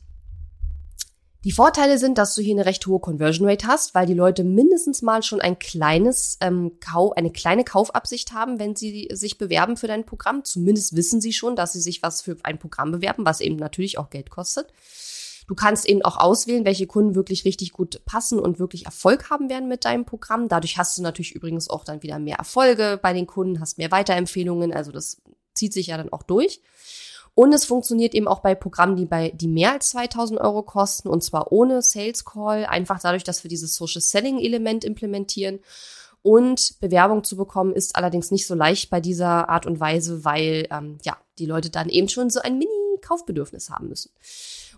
die 1.44 1.52
Vorteile 1.52 1.98
sind, 1.98 2.18
dass 2.18 2.34
du 2.34 2.42
hier 2.42 2.54
eine 2.54 2.66
recht 2.66 2.84
hohe 2.86 2.98
Conversion 2.98 3.48
Rate 3.48 3.68
hast, 3.68 3.94
weil 3.94 4.06
die 4.06 4.14
Leute 4.14 4.42
mindestens 4.42 5.02
mal 5.02 5.22
schon 5.22 5.40
ein 5.40 5.58
kleines 5.58 6.36
ähm, 6.40 6.78
Kau 6.80 7.12
eine 7.12 7.30
kleine 7.30 7.62
Kaufabsicht 7.62 8.32
haben, 8.32 8.58
wenn 8.58 8.74
sie 8.74 9.08
sich 9.12 9.38
bewerben 9.38 9.76
für 9.76 9.86
dein 9.86 10.04
Programm. 10.04 10.44
Zumindest 10.44 10.96
wissen 10.96 11.20
sie 11.20 11.32
schon, 11.32 11.54
dass 11.54 11.72
sie 11.72 11.80
sich 11.80 12.02
was 12.02 12.22
für 12.22 12.36
ein 12.42 12.58
Programm 12.58 12.90
bewerben, 12.90 13.24
was 13.24 13.40
eben 13.40 13.56
natürlich 13.56 13.98
auch 13.98 14.10
Geld 14.10 14.30
kostet. 14.30 14.72
Du 15.46 15.54
kannst 15.54 15.86
eben 15.86 16.02
auch 16.02 16.18
auswählen, 16.18 16.66
welche 16.66 16.86
Kunden 16.86 17.14
wirklich 17.14 17.44
richtig 17.46 17.72
gut 17.72 18.04
passen 18.04 18.38
und 18.38 18.58
wirklich 18.58 18.84
Erfolg 18.84 19.30
haben 19.30 19.48
werden 19.48 19.68
mit 19.68 19.84
deinem 19.86 20.04
Programm. 20.04 20.48
Dadurch 20.48 20.76
hast 20.76 20.98
du 20.98 21.02
natürlich 21.02 21.34
übrigens 21.34 21.70
auch 21.70 21.84
dann 21.84 22.02
wieder 22.02 22.18
mehr 22.18 22.36
Erfolge 22.36 22.98
bei 23.00 23.14
den 23.14 23.26
Kunden, 23.26 23.60
hast 23.60 23.78
mehr 23.78 23.90
Weiterempfehlungen. 23.90 24.74
Also 24.74 24.92
das 24.92 25.22
zieht 25.54 25.72
sich 25.72 25.86
ja 25.86 25.96
dann 25.96 26.12
auch 26.12 26.22
durch. 26.22 26.60
Und 27.38 27.52
es 27.52 27.66
funktioniert 27.66 28.14
eben 28.14 28.26
auch 28.26 28.40
bei 28.40 28.56
Programmen, 28.56 28.96
die 28.96 29.04
bei, 29.04 29.30
die 29.30 29.46
mehr 29.46 29.70
als 29.70 29.90
2000 29.90 30.40
Euro 30.40 30.64
kosten 30.64 31.08
und 31.08 31.22
zwar 31.22 31.52
ohne 31.52 31.82
Sales 31.82 32.24
Call, 32.24 32.66
einfach 32.66 32.98
dadurch, 32.98 33.22
dass 33.22 33.44
wir 33.44 33.48
dieses 33.48 33.76
Social 33.76 34.00
Selling 34.00 34.40
Element 34.40 34.82
implementieren. 34.84 35.60
Und 36.22 36.80
Bewerbung 36.80 37.22
zu 37.22 37.36
bekommen 37.36 37.74
ist 37.74 37.94
allerdings 37.94 38.32
nicht 38.32 38.44
so 38.44 38.56
leicht 38.56 38.90
bei 38.90 39.00
dieser 39.00 39.48
Art 39.48 39.66
und 39.66 39.78
Weise, 39.78 40.24
weil 40.24 40.66
ähm, 40.72 40.98
ja 41.04 41.16
die 41.38 41.46
Leute 41.46 41.70
dann 41.70 41.88
eben 41.88 42.08
schon 42.08 42.28
so 42.28 42.40
ein 42.40 42.58
Mini-Kaufbedürfnis 42.58 43.70
haben 43.70 43.88
müssen. 43.88 44.10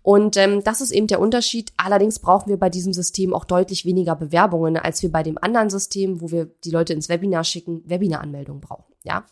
Und 0.02 0.36
ähm, 0.36 0.62
das 0.62 0.82
ist 0.82 0.90
eben 0.90 1.06
der 1.06 1.20
Unterschied. 1.20 1.72
Allerdings 1.78 2.18
brauchen 2.18 2.50
wir 2.50 2.58
bei 2.58 2.68
diesem 2.68 2.92
System 2.92 3.32
auch 3.32 3.46
deutlich 3.46 3.86
weniger 3.86 4.16
Bewerbungen, 4.16 4.76
als 4.76 5.02
wir 5.02 5.10
bei 5.10 5.22
dem 5.22 5.38
anderen 5.38 5.70
System, 5.70 6.20
wo 6.20 6.30
wir 6.30 6.50
die 6.62 6.70
Leute 6.70 6.92
ins 6.92 7.08
Webinar 7.08 7.44
schicken, 7.44 7.82
Webinaranmeldungen 7.86 8.60
brauchen. 8.60 8.92
Ja. 9.02 9.24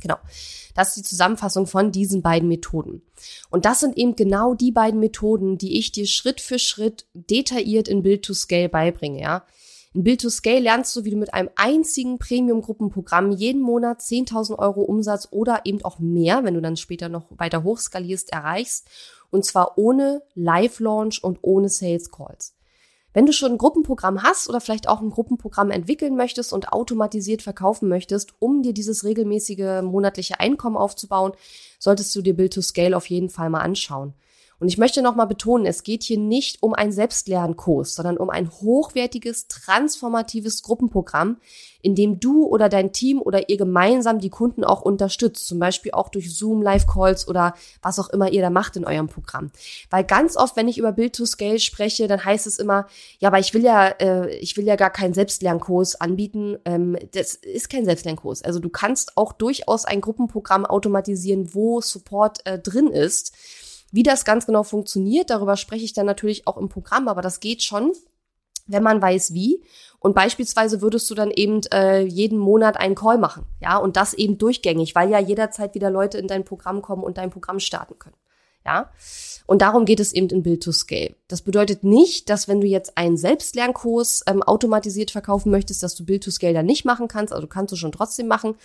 Genau. 0.00 0.16
Das 0.74 0.88
ist 0.88 0.96
die 0.96 1.02
Zusammenfassung 1.02 1.66
von 1.66 1.90
diesen 1.90 2.22
beiden 2.22 2.48
Methoden. 2.48 3.02
Und 3.50 3.64
das 3.64 3.80
sind 3.80 3.96
eben 3.96 4.14
genau 4.14 4.54
die 4.54 4.70
beiden 4.70 5.00
Methoden, 5.00 5.58
die 5.58 5.78
ich 5.78 5.90
dir 5.90 6.06
Schritt 6.06 6.40
für 6.40 6.58
Schritt 6.58 7.06
detailliert 7.14 7.88
in 7.88 8.02
Build 8.02 8.24
to 8.24 8.34
Scale 8.34 8.68
beibringe, 8.68 9.20
ja. 9.20 9.44
In 9.94 10.04
Build 10.04 10.20
to 10.20 10.28
Scale 10.28 10.60
lernst 10.60 10.94
du, 10.94 11.04
wie 11.04 11.10
du 11.10 11.16
mit 11.16 11.34
einem 11.34 11.48
einzigen 11.56 12.18
Premium-Gruppenprogramm 12.18 13.32
jeden 13.32 13.62
Monat 13.62 14.00
10.000 14.00 14.58
Euro 14.58 14.82
Umsatz 14.82 15.28
oder 15.30 15.62
eben 15.64 15.82
auch 15.82 15.98
mehr, 15.98 16.44
wenn 16.44 16.54
du 16.54 16.60
dann 16.60 16.76
später 16.76 17.08
noch 17.08 17.26
weiter 17.30 17.64
hochskalierst, 17.64 18.32
erreichst 18.32 18.86
und 19.30 19.44
zwar 19.44 19.76
ohne 19.76 20.22
Live-Launch 20.34 21.24
und 21.24 21.38
ohne 21.42 21.68
Sales 21.68 22.10
Calls. 22.10 22.54
Wenn 23.18 23.26
du 23.26 23.32
schon 23.32 23.50
ein 23.50 23.58
Gruppenprogramm 23.58 24.22
hast 24.22 24.48
oder 24.48 24.60
vielleicht 24.60 24.88
auch 24.88 25.00
ein 25.00 25.10
Gruppenprogramm 25.10 25.72
entwickeln 25.72 26.14
möchtest 26.14 26.52
und 26.52 26.72
automatisiert 26.72 27.42
verkaufen 27.42 27.88
möchtest, 27.88 28.34
um 28.38 28.62
dir 28.62 28.72
dieses 28.72 29.02
regelmäßige 29.02 29.82
monatliche 29.82 30.38
Einkommen 30.38 30.76
aufzubauen, 30.76 31.32
solltest 31.80 32.14
du 32.14 32.22
dir 32.22 32.36
Build 32.36 32.52
to 32.52 32.62
Scale 32.62 32.96
auf 32.96 33.06
jeden 33.10 33.28
Fall 33.28 33.50
mal 33.50 33.62
anschauen. 33.62 34.14
Und 34.60 34.66
ich 34.68 34.78
möchte 34.78 35.02
nochmal 35.02 35.28
betonen, 35.28 35.66
es 35.66 35.84
geht 35.84 36.02
hier 36.02 36.18
nicht 36.18 36.62
um 36.62 36.74
einen 36.74 36.90
Selbstlernkurs, 36.90 37.94
sondern 37.94 38.16
um 38.16 38.28
ein 38.28 38.50
hochwertiges, 38.50 39.46
transformatives 39.46 40.62
Gruppenprogramm, 40.62 41.36
in 41.80 41.94
dem 41.94 42.18
du 42.18 42.44
oder 42.44 42.68
dein 42.68 42.92
Team 42.92 43.22
oder 43.22 43.48
ihr 43.48 43.56
gemeinsam 43.56 44.18
die 44.18 44.30
Kunden 44.30 44.64
auch 44.64 44.82
unterstützt, 44.82 45.46
zum 45.46 45.60
Beispiel 45.60 45.92
auch 45.92 46.08
durch 46.08 46.36
Zoom, 46.36 46.60
Live-Calls 46.60 47.28
oder 47.28 47.54
was 47.82 48.00
auch 48.00 48.08
immer 48.08 48.32
ihr 48.32 48.42
da 48.42 48.50
macht 48.50 48.76
in 48.76 48.84
eurem 48.84 49.06
Programm. 49.06 49.52
Weil 49.90 50.02
ganz 50.02 50.36
oft, 50.36 50.56
wenn 50.56 50.66
ich 50.66 50.78
über 50.78 50.90
Build 50.90 51.14
to 51.14 51.24
Scale 51.24 51.60
spreche, 51.60 52.08
dann 52.08 52.24
heißt 52.24 52.48
es 52.48 52.58
immer, 52.58 52.88
ja, 53.20 53.28
aber 53.28 53.38
ich 53.38 53.54
will 53.54 53.62
ja, 53.62 53.86
äh, 53.86 54.34
ich 54.38 54.56
will 54.56 54.64
ja 54.64 54.74
gar 54.74 54.90
keinen 54.90 55.14
Selbstlernkurs 55.14 56.00
anbieten. 56.00 56.58
Ähm, 56.64 56.98
das 57.12 57.34
ist 57.36 57.70
kein 57.70 57.84
Selbstlernkurs. 57.84 58.42
Also 58.42 58.58
du 58.58 58.70
kannst 58.70 59.16
auch 59.16 59.32
durchaus 59.32 59.84
ein 59.84 60.00
Gruppenprogramm 60.00 60.66
automatisieren, 60.66 61.54
wo 61.54 61.80
Support 61.80 62.44
äh, 62.44 62.58
drin 62.58 62.88
ist 62.88 63.32
wie 63.90 64.02
das 64.02 64.24
ganz 64.24 64.46
genau 64.46 64.62
funktioniert, 64.62 65.30
darüber 65.30 65.56
spreche 65.56 65.84
ich 65.84 65.92
dann 65.92 66.06
natürlich 66.06 66.46
auch 66.46 66.56
im 66.56 66.68
Programm, 66.68 67.08
aber 67.08 67.22
das 67.22 67.40
geht 67.40 67.62
schon, 67.62 67.92
wenn 68.66 68.82
man 68.82 69.00
weiß 69.00 69.32
wie. 69.32 69.62
Und 69.98 70.14
beispielsweise 70.14 70.80
würdest 70.80 71.10
du 71.10 71.14
dann 71.14 71.30
eben 71.30 71.62
äh, 71.72 72.02
jeden 72.02 72.38
Monat 72.38 72.76
einen 72.76 72.94
Call 72.94 73.18
machen, 73.18 73.46
ja, 73.60 73.78
und 73.78 73.96
das 73.96 74.14
eben 74.14 74.38
durchgängig, 74.38 74.94
weil 74.94 75.10
ja 75.10 75.18
jederzeit 75.18 75.74
wieder 75.74 75.90
Leute 75.90 76.18
in 76.18 76.28
dein 76.28 76.44
Programm 76.44 76.82
kommen 76.82 77.02
und 77.02 77.18
dein 77.18 77.30
Programm 77.30 77.58
starten 77.58 77.98
können. 77.98 78.16
Ja, 78.64 78.90
und 79.46 79.62
darum 79.62 79.86
geht 79.86 79.98
es 79.98 80.12
eben 80.12 80.28
in 80.28 80.42
Build 80.42 80.62
to 80.62 80.72
Scale. 80.72 81.14
Das 81.26 81.40
bedeutet 81.40 81.82
nicht, 81.82 82.28
dass 82.28 82.48
wenn 82.48 82.60
du 82.60 82.66
jetzt 82.66 82.98
einen 82.98 83.16
Selbstlernkurs 83.16 84.22
ähm, 84.26 84.42
automatisiert 84.42 85.10
verkaufen 85.10 85.50
möchtest, 85.50 85.82
dass 85.82 85.94
du 85.94 86.04
Build 86.04 86.22
to 86.22 86.30
Scale 86.30 86.52
dann 86.52 86.66
nicht 86.66 86.84
machen 86.84 87.08
kannst. 87.08 87.32
Also 87.32 87.46
kannst 87.46 87.72
du 87.72 87.76
schon 87.76 87.92
trotzdem 87.92 88.26
machen. 88.26 88.56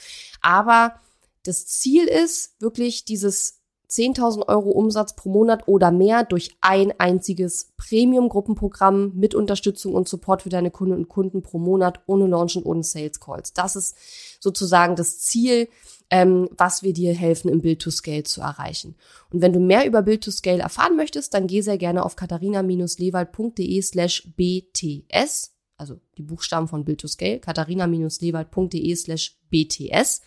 Aber 0.41 0.99
das 1.43 1.67
Ziel 1.67 2.03
ist 2.03 2.59
wirklich 2.59 3.05
dieses 3.05 3.62
10.000 3.93 4.47
Euro 4.47 4.71
Umsatz 4.71 5.15
pro 5.15 5.29
Monat 5.29 5.67
oder 5.67 5.91
mehr 5.91 6.23
durch 6.23 6.55
ein 6.61 6.93
einziges 6.99 7.73
Premium-Gruppenprogramm 7.77 9.11
mit 9.13 9.35
Unterstützung 9.35 9.93
und 9.93 10.09
Support 10.09 10.41
für 10.41 10.49
deine 10.49 10.71
Kunden 10.71 10.95
und 10.95 11.09
Kunden 11.09 11.43
pro 11.43 11.59
Monat 11.59 12.01
ohne 12.07 12.25
Launch 12.25 12.55
und 12.55 12.65
ohne 12.65 12.83
Sales 12.83 13.19
Calls. 13.19 13.53
Das 13.53 13.75
ist 13.75 13.95
sozusagen 14.39 14.95
das 14.95 15.19
Ziel, 15.19 15.67
ähm, 16.09 16.49
was 16.57 16.81
wir 16.81 16.93
dir 16.93 17.13
helfen, 17.13 17.49
im 17.49 17.61
Build 17.61 17.81
to 17.81 17.91
Scale 17.91 18.23
zu 18.23 18.41
erreichen. 18.41 18.95
Und 19.31 19.41
wenn 19.41 19.53
du 19.53 19.59
mehr 19.59 19.85
über 19.85 20.01
Build 20.01 20.23
to 20.23 20.31
Scale 20.31 20.61
erfahren 20.61 20.95
möchtest, 20.95 21.33
dann 21.33 21.47
geh 21.47 21.61
sehr 21.61 21.77
gerne 21.77 22.03
auf 22.03 22.15
katharina-lewald.de 22.15 23.81
slash 23.81 24.31
bts, 24.35 25.53
also 25.77 25.99
die 26.17 26.23
Buchstaben 26.23 26.67
von 26.67 26.85
Build 26.85 27.01
to 27.01 27.07
Scale, 27.07 27.39
katharina-lewald.de 27.39 28.95
slash 28.95 29.37
bts. 29.49 30.21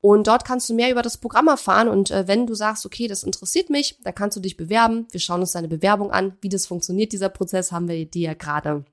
Und 0.00 0.26
dort 0.26 0.44
kannst 0.44 0.68
du 0.68 0.74
mehr 0.74 0.90
über 0.90 1.02
das 1.02 1.16
Programm 1.16 1.48
erfahren. 1.48 1.88
Und 1.88 2.10
äh, 2.10 2.28
wenn 2.28 2.46
du 2.46 2.54
sagst, 2.54 2.86
okay, 2.86 3.08
das 3.08 3.22
interessiert 3.22 3.70
mich, 3.70 3.98
dann 4.02 4.14
kannst 4.14 4.36
du 4.36 4.40
dich 4.40 4.56
bewerben. 4.56 5.06
Wir 5.10 5.20
schauen 5.20 5.40
uns 5.40 5.52
deine 5.52 5.68
Bewerbung 5.68 6.10
an. 6.10 6.36
Wie 6.40 6.48
das 6.48 6.66
funktioniert, 6.66 7.12
dieser 7.12 7.28
Prozess, 7.28 7.72
haben 7.72 7.88
wir 7.88 8.06
dir 8.06 8.28
ja 8.28 8.34
gerade 8.34 8.84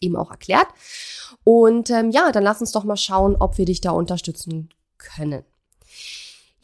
eben 0.00 0.16
auch 0.16 0.30
erklärt. 0.30 0.66
Und 1.44 1.90
ähm, 1.90 2.10
ja, 2.10 2.32
dann 2.32 2.44
lass 2.44 2.60
uns 2.60 2.72
doch 2.72 2.84
mal 2.84 2.96
schauen, 2.96 3.36
ob 3.38 3.58
wir 3.58 3.64
dich 3.64 3.80
da 3.80 3.92
unterstützen 3.92 4.68
können. 4.98 5.44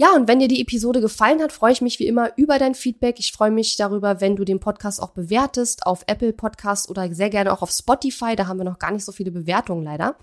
Ja, 0.01 0.15
und 0.15 0.29
wenn 0.29 0.39
dir 0.39 0.47
die 0.47 0.61
Episode 0.61 1.01
gefallen 1.01 1.43
hat, 1.43 1.51
freue 1.51 1.73
ich 1.73 1.81
mich 1.81 1.99
wie 1.99 2.07
immer 2.07 2.31
über 2.37 2.61
dein 2.61 2.77
Feedback. 2.77 3.19
Ich 3.19 3.33
freue 3.33 3.51
mich 3.51 3.77
darüber, 3.77 4.21
wenn 4.21 4.37
du 4.37 4.45
den 4.45 4.61
Podcast 4.61 5.03
auch 5.03 5.11
bewertest 5.11 5.87
auf 5.87 6.05
Apple 6.07 6.33
Podcast 6.33 6.89
oder 6.89 7.13
sehr 7.13 7.31
gerne 7.31 7.53
auch 7.53 7.63
auf 7.63 7.73
Spotify. 7.73 8.37
Da 8.37 8.47
haben 8.47 8.59
wir 8.59 8.65
noch 8.65 8.79
gar 8.79 8.93
nicht 8.93 9.05
so 9.05 9.11
viele 9.11 9.33
Bewertungen 9.33 9.83
leider. 9.83 10.15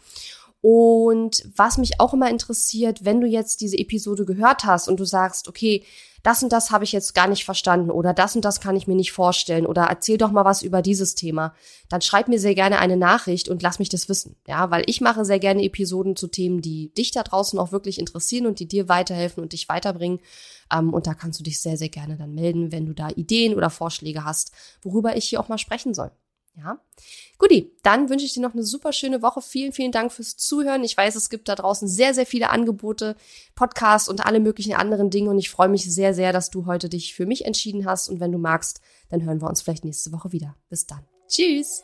Und 0.68 1.48
was 1.56 1.78
mich 1.78 2.00
auch 2.00 2.16
immer 2.16 2.28
interessiert, 2.28 3.06
wenn 3.06 3.22
du 3.22 3.28
jetzt 3.28 3.62
diese 3.62 3.78
Episode 3.78 4.26
gehört 4.26 4.64
hast 4.66 4.88
und 4.88 5.00
du 5.00 5.06
sagst, 5.06 5.48
okay, 5.48 5.84
das 6.24 6.42
und 6.42 6.52
das 6.52 6.72
habe 6.72 6.84
ich 6.84 6.92
jetzt 6.92 7.14
gar 7.14 7.28
nicht 7.28 7.46
verstanden 7.46 7.92
oder 7.92 8.16
das 8.16 8.36
und 8.36 8.44
das 8.44 8.62
kann 8.62 8.76
ich 8.76 8.88
mir 8.88 8.96
nicht 8.96 9.12
vorstellen 9.12 9.68
oder 9.68 9.84
erzähl 9.84 10.18
doch 10.18 10.32
mal 10.32 10.44
was 10.44 10.64
über 10.64 10.82
dieses 10.82 11.14
Thema, 11.14 11.54
dann 11.88 12.02
schreib 12.02 12.30
mir 12.30 12.40
sehr 12.40 12.56
gerne 12.56 12.80
eine 12.80 12.98
Nachricht 12.98 13.48
und 13.48 13.62
lass 13.62 13.78
mich 13.78 13.90
das 13.90 14.10
wissen. 14.10 14.38
Ja, 14.48 14.72
weil 14.72 14.86
ich 14.88 15.02
mache 15.02 15.24
sehr 15.24 15.38
gerne 15.38 15.62
Episoden 15.62 16.16
zu 16.16 16.26
Themen, 16.30 16.62
die 16.62 16.92
dich 16.96 17.12
da 17.12 17.22
draußen 17.22 17.60
auch 17.60 17.72
wirklich 17.72 18.00
interessieren 18.00 18.48
und 18.48 18.60
die 18.60 18.68
dir 18.68 18.90
weiterhelfen 18.90 19.44
und 19.44 19.54
dich 19.54 19.70
weiterbringen. 19.70 20.20
Ähm, 20.74 20.96
und 20.96 21.06
da 21.06 21.14
kannst 21.14 21.40
du 21.40 21.44
dich 21.44 21.62
sehr, 21.62 21.78
sehr 21.78 21.90
gerne 21.90 22.18
dann 22.18 22.34
melden, 22.34 22.72
wenn 22.72 22.88
du 22.88 22.94
da 22.94 23.10
Ideen 23.10 23.54
oder 23.54 23.70
Vorschläge 23.70 24.26
hast, 24.26 24.52
worüber 24.82 25.16
ich 25.16 25.26
hier 25.26 25.40
auch 25.40 25.48
mal 25.48 25.60
sprechen 25.60 25.94
soll. 25.94 26.10
Ja. 26.58 26.80
Guti, 27.38 27.72
dann 27.84 28.10
wünsche 28.10 28.26
ich 28.26 28.34
dir 28.34 28.42
noch 28.42 28.54
eine 28.54 28.64
super 28.64 28.94
schöne 28.94 29.22
Woche. 29.22 29.42
Vielen, 29.42 29.74
vielen 29.74 29.92
Dank 29.92 30.12
fürs 30.12 30.38
Zuhören. 30.38 30.84
Ich 30.84 30.96
weiß, 30.96 31.16
es 31.16 31.30
gibt 31.30 31.50
da 31.50 31.56
draußen 31.56 31.88
sehr, 31.88 32.14
sehr 32.14 32.26
viele 32.26 32.50
Angebote, 32.50 33.16
Podcasts 33.56 34.08
und 34.08 34.26
alle 34.26 34.40
möglichen 34.40 34.74
anderen 34.74 35.10
Dinge. 35.10 35.30
Und 35.30 35.38
ich 35.38 35.50
freue 35.50 35.70
mich 35.70 35.84
sehr, 35.94 36.14
sehr, 36.14 36.32
dass 36.32 36.50
du 36.50 36.66
heute 36.66 36.88
dich 36.88 37.14
für 37.14 37.26
mich 37.26 37.46
entschieden 37.46 37.86
hast. 37.86 38.08
Und 38.08 38.20
wenn 38.20 38.32
du 38.32 38.38
magst, 38.38 38.80
dann 39.10 39.24
hören 39.24 39.42
wir 39.42 39.50
uns 39.50 39.62
vielleicht 39.62 39.86
nächste 39.86 40.12
Woche 40.12 40.32
wieder. 40.32 40.56
Bis 40.70 40.86
dann. 40.86 41.06
Tschüss. 41.28 41.84